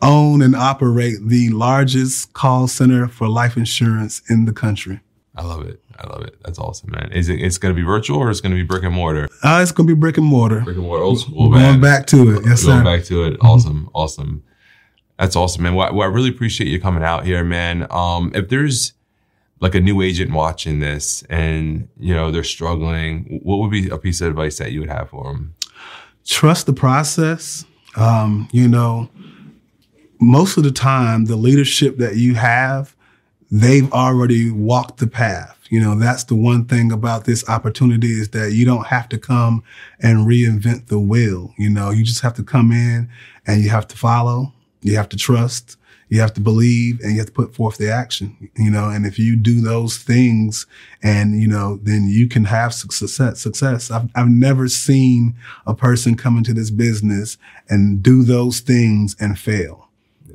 own 0.00 0.42
and 0.42 0.54
operate 0.54 1.16
the 1.26 1.50
largest 1.50 2.32
call 2.32 2.68
center 2.68 3.08
for 3.08 3.28
life 3.28 3.56
insurance 3.56 4.22
in 4.30 4.44
the 4.44 4.52
country. 4.52 5.00
I 5.40 5.44
love 5.44 5.66
it. 5.66 5.82
I 5.98 6.06
love 6.06 6.22
it. 6.22 6.36
That's 6.44 6.58
awesome, 6.58 6.90
man. 6.90 7.10
Is 7.12 7.30
it? 7.30 7.40
It's 7.40 7.56
going 7.56 7.74
to 7.74 7.80
be 7.80 7.84
virtual 7.84 8.18
or 8.18 8.28
it's 8.30 8.42
going 8.42 8.54
to 8.54 8.60
be 8.60 8.62
brick 8.62 8.82
and 8.82 8.94
mortar? 8.94 9.26
Uh, 9.42 9.60
it's 9.62 9.72
going 9.72 9.88
to 9.88 9.94
be 9.94 9.98
brick 9.98 10.18
and 10.18 10.26
mortar. 10.26 10.60
Brick 10.60 10.76
and 10.76 10.84
mortar, 10.84 11.02
old 11.02 11.20
school. 11.20 11.48
We're 11.48 11.56
man. 11.56 11.72
going 11.72 11.80
back 11.80 12.06
to 12.08 12.36
it. 12.36 12.42
Yes, 12.44 12.44
We're 12.44 12.56
sir. 12.56 12.82
Going 12.82 12.84
back 12.84 13.04
to 13.06 13.24
it. 13.24 13.32
Mm-hmm. 13.34 13.46
Awesome, 13.46 13.90
awesome. 13.94 14.42
That's 15.18 15.36
awesome, 15.36 15.62
man. 15.62 15.74
Well, 15.74 16.02
I 16.02 16.06
really 16.06 16.28
appreciate 16.28 16.68
you 16.68 16.78
coming 16.78 17.02
out 17.02 17.24
here, 17.24 17.42
man. 17.42 17.86
Um, 17.90 18.32
if 18.34 18.50
there's 18.50 18.92
like 19.60 19.74
a 19.74 19.80
new 19.80 20.02
agent 20.02 20.32
watching 20.32 20.80
this 20.80 21.22
and 21.30 21.88
you 21.98 22.14
know 22.14 22.30
they're 22.30 22.44
struggling, 22.44 23.40
what 23.42 23.60
would 23.60 23.70
be 23.70 23.88
a 23.88 23.96
piece 23.96 24.20
of 24.20 24.28
advice 24.28 24.58
that 24.58 24.72
you 24.72 24.80
would 24.80 24.90
have 24.90 25.08
for 25.08 25.32
them? 25.32 25.54
Trust 26.26 26.66
the 26.66 26.74
process. 26.74 27.64
Um, 27.96 28.46
you 28.52 28.68
know, 28.68 29.08
most 30.20 30.58
of 30.58 30.64
the 30.64 30.70
time, 30.70 31.24
the 31.24 31.36
leadership 31.36 31.96
that 31.96 32.16
you 32.16 32.34
have, 32.34 32.94
they've 33.50 33.92
already 33.92 34.50
walked 34.50 34.98
the 34.98 35.06
path 35.06 35.60
you 35.70 35.80
know, 35.80 35.94
that's 35.94 36.24
the 36.24 36.34
one 36.34 36.64
thing 36.64 36.90
about 36.90 37.24
this 37.24 37.48
opportunity 37.48 38.10
is 38.10 38.30
that 38.30 38.52
you 38.52 38.66
don't 38.66 38.88
have 38.88 39.08
to 39.10 39.18
come 39.18 39.62
and 40.00 40.26
reinvent 40.26 40.88
the 40.88 40.98
wheel. 40.98 41.54
You 41.56 41.70
know, 41.70 41.90
you 41.90 42.02
just 42.02 42.22
have 42.22 42.34
to 42.34 42.42
come 42.42 42.72
in 42.72 43.08
and 43.46 43.62
you 43.62 43.70
have 43.70 43.86
to 43.88 43.96
follow, 43.96 44.52
you 44.82 44.96
have 44.96 45.08
to 45.10 45.16
trust, 45.16 45.76
you 46.08 46.20
have 46.20 46.34
to 46.34 46.40
believe, 46.40 46.98
and 47.00 47.12
you 47.12 47.18
have 47.18 47.28
to 47.28 47.32
put 47.32 47.54
forth 47.54 47.78
the 47.78 47.88
action, 47.88 48.50
you 48.56 48.68
know, 48.68 48.90
and 48.90 49.06
if 49.06 49.16
you 49.16 49.36
do 49.36 49.60
those 49.60 49.96
things 49.96 50.66
and, 51.04 51.40
you 51.40 51.46
know, 51.46 51.78
then 51.84 52.08
you 52.08 52.28
can 52.28 52.46
have 52.46 52.74
success, 52.74 53.40
success. 53.40 53.92
I've, 53.92 54.10
I've 54.16 54.28
never 54.28 54.66
seen 54.66 55.36
a 55.68 55.74
person 55.74 56.16
come 56.16 56.36
into 56.36 56.52
this 56.52 56.70
business 56.70 57.38
and 57.68 58.02
do 58.02 58.24
those 58.24 58.58
things 58.58 59.14
and 59.20 59.38
fail. 59.38 59.88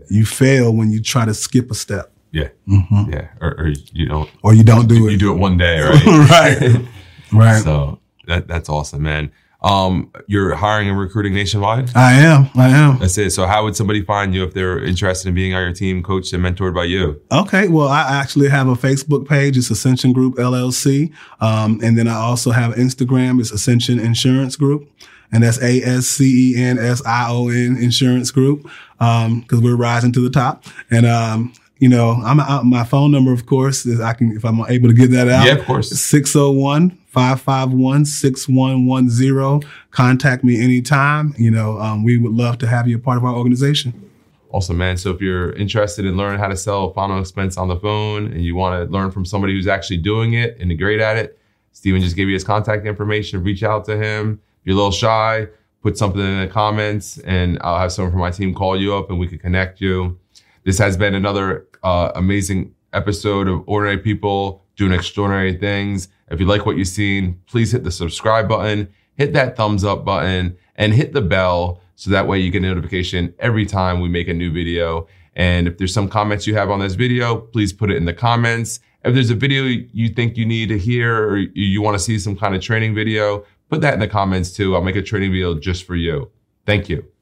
You 0.10 0.26
fail 0.26 0.74
when 0.74 0.92
you 0.92 1.02
try 1.02 1.26
to 1.26 1.34
skip 1.34 1.70
a 1.70 1.76
step. 1.76 2.15
Yeah. 2.36 2.50
Mm-hmm. 2.68 3.14
Yeah. 3.14 3.30
Or, 3.40 3.56
or, 3.58 3.68
you 3.94 4.08
don't. 4.08 4.30
Or 4.44 4.54
you 4.54 4.64
don't 4.64 4.88
do 4.88 4.96
you, 4.96 5.08
it. 5.08 5.12
You 5.14 5.18
do 5.18 5.32
it 5.32 5.38
one 5.38 5.58
day, 5.58 5.80
right? 5.82 6.06
right. 6.06 6.86
right. 7.32 7.64
So 7.64 8.00
that 8.28 8.50
that's 8.50 8.68
awesome, 8.68 9.04
man. 9.04 9.32
Um, 9.62 10.12
you're 10.28 10.54
hiring 10.54 10.90
and 10.90 11.00
recruiting 11.00 11.34
nationwide. 11.34 11.96
I 11.96 12.12
am. 12.14 12.50
I 12.56 12.68
am. 12.68 13.00
That's 13.00 13.18
it. 13.18 13.32
So, 13.32 13.48
how 13.48 13.64
would 13.64 13.78
somebody 13.78 14.02
find 14.02 14.36
you 14.36 14.44
if 14.44 14.54
they're 14.54 14.84
interested 14.84 15.30
in 15.30 15.34
being 15.34 15.56
on 15.56 15.64
your 15.64 15.72
team, 15.72 16.04
coached 16.04 16.34
and 16.34 16.44
mentored 16.44 16.76
by 16.76 16.84
you? 16.84 17.22
Okay. 17.32 17.70
Well, 17.70 17.88
I 17.88 18.02
actually 18.20 18.50
have 18.50 18.68
a 18.68 18.76
Facebook 18.76 19.28
page. 19.28 19.58
It's 19.58 19.72
Ascension 19.72 20.12
Group 20.12 20.36
LLC, 20.36 21.14
um, 21.40 21.80
and 21.82 21.98
then 21.98 22.10
I 22.10 22.16
also 22.16 22.52
have 22.52 22.74
Instagram. 22.74 23.40
It's 23.40 23.52
Ascension 23.52 23.98
Insurance 23.98 24.58
Group, 24.58 24.90
and 25.32 25.42
that's 25.42 25.60
A 25.64 25.82
S 25.82 26.06
C 26.06 26.54
E 26.54 26.62
N 26.62 26.78
S 26.78 27.02
I 27.06 27.32
O 27.32 27.48
N 27.48 27.78
Insurance 27.80 28.32
Group, 28.32 28.64
because 29.00 29.26
um, 29.26 29.64
we're 29.64 29.78
rising 29.78 30.12
to 30.12 30.20
the 30.20 30.30
top. 30.30 30.66
And 30.92 31.06
um, 31.06 31.54
you 31.86 31.90
know, 31.90 32.14
I'm 32.26 32.40
out. 32.40 32.66
My 32.66 32.84
phone 32.84 33.12
number, 33.12 33.32
of 33.32 33.46
course, 33.46 33.86
is 33.86 34.02
I 34.02 34.14
can, 34.14 34.32
if 34.32 34.44
I'm 34.44 34.60
able 34.62 34.88
to 34.88 34.94
get 34.96 35.12
that 35.12 35.28
out. 35.28 35.46
Yeah, 35.46 35.54
of 35.54 35.66
course. 35.66 35.92
601 35.92 36.90
551 37.10 38.06
6110. 38.06 39.70
Contact 39.92 40.44
me 40.44 40.60
anytime. 40.60 41.36
You 41.38 41.52
know, 41.52 41.78
um, 41.78 42.04
we 42.04 42.18
would 42.18 42.32
love 42.32 42.58
to 42.58 42.68
have 42.68 42.88
you 42.88 42.96
a 42.96 43.00
part 43.00 43.20
of 43.20 43.24
our 43.24 43.36
organization. 43.36 44.10
Awesome, 44.50 44.80
man. 44.80 44.98
So 44.98 45.12
if 45.12 45.22
you're 45.22 45.52
interested 45.52 46.06
in 46.06 46.18
learning 46.18 46.40
how 46.40 46.48
to 46.48 46.58
sell 46.58 46.92
final 46.92 47.20
expense 47.20 47.56
on 47.56 47.68
the 47.68 47.76
phone 47.76 48.32
and 48.32 48.44
you 48.44 48.56
want 48.56 48.84
to 48.84 48.92
learn 48.92 49.12
from 49.12 49.24
somebody 49.24 49.54
who's 49.54 49.68
actually 49.68 49.98
doing 49.98 50.34
it 50.34 50.58
and 50.60 50.76
great 50.80 51.00
at 51.00 51.18
it, 51.18 51.38
Stephen 51.72 52.02
just 52.02 52.16
gave 52.16 52.28
you 52.28 52.34
his 52.34 52.44
contact 52.44 52.88
information. 52.88 53.44
Reach 53.44 53.62
out 53.62 53.86
to 53.86 53.96
him. 53.96 54.42
If 54.62 54.66
you're 54.66 54.74
a 54.74 54.78
little 54.78 54.90
shy, 54.90 55.50
put 55.84 56.00
something 56.00 56.20
in 56.20 56.40
the 56.40 56.48
comments 56.48 57.20
and 57.20 57.60
I'll 57.62 57.78
have 57.78 57.92
someone 57.92 58.12
from 58.12 58.22
my 58.22 58.32
team 58.32 58.56
call 58.56 58.76
you 58.76 58.96
up 58.96 59.12
and 59.12 59.20
we 59.20 59.28
can 59.28 59.38
connect 59.38 59.82
you. 59.82 60.18
This 60.64 60.80
has 60.80 60.98
been 60.98 61.14
another 61.14 61.68
uh, 61.86 62.12
amazing 62.16 62.74
episode 62.94 63.48
of 63.48 63.64
Ordinary 63.68 64.00
People 64.00 64.66
Doing 64.76 64.92
Extraordinary 64.92 65.54
Things. 65.54 66.10
If 66.32 66.40
you 66.40 66.48
like 66.48 66.66
what 66.66 66.78
you've 66.78 66.88
seen, 66.88 67.40
please 67.46 67.72
hit 67.72 67.84
the 67.84 67.92
subscribe 67.92 68.50
button, 68.50 68.90
hit 69.14 69.34
that 69.34 69.56
thumbs 69.56 69.84
up 69.84 70.04
button, 70.04 70.58
and 70.76 70.94
hit 70.94 71.14
the 71.14 71.22
bell 71.22 71.80
so 71.96 72.10
that 72.10 72.28
way 72.28 72.40
you 72.40 72.50
get 72.50 72.64
a 72.64 72.66
notification 72.66 73.36
every 73.38 73.68
time 73.68 74.02
we 74.02 74.10
make 74.10 74.28
a 74.28 74.34
new 74.34 74.52
video. 74.52 75.08
And 75.36 75.68
if 75.68 75.78
there's 75.78 75.94
some 75.94 76.10
comments 76.10 76.48
you 76.48 76.56
have 76.56 76.72
on 76.72 76.80
this 76.80 76.96
video, 76.96 77.38
please 77.38 77.72
put 77.72 77.92
it 77.92 77.98
in 77.98 78.06
the 78.06 78.14
comments. 78.14 78.80
If 79.04 79.14
there's 79.14 79.30
a 79.30 79.36
video 79.36 79.64
you 79.64 80.10
think 80.10 80.38
you 80.38 80.46
need 80.48 80.70
to 80.70 80.80
hear 80.80 81.24
or 81.24 81.38
you 81.38 81.84
want 81.84 81.96
to 81.96 82.04
see 82.04 82.18
some 82.18 82.36
kind 82.36 82.56
of 82.56 82.62
training 82.64 82.96
video, 82.96 83.46
put 83.70 83.82
that 83.82 83.94
in 83.94 84.00
the 84.00 84.08
comments 84.08 84.52
too. 84.52 84.76
I'll 84.76 84.82
make 84.82 84.96
a 84.96 85.04
training 85.04 85.32
video 85.32 85.54
just 85.60 85.84
for 85.84 85.96
you. 85.96 86.32
Thank 86.66 86.90
you. 86.90 87.15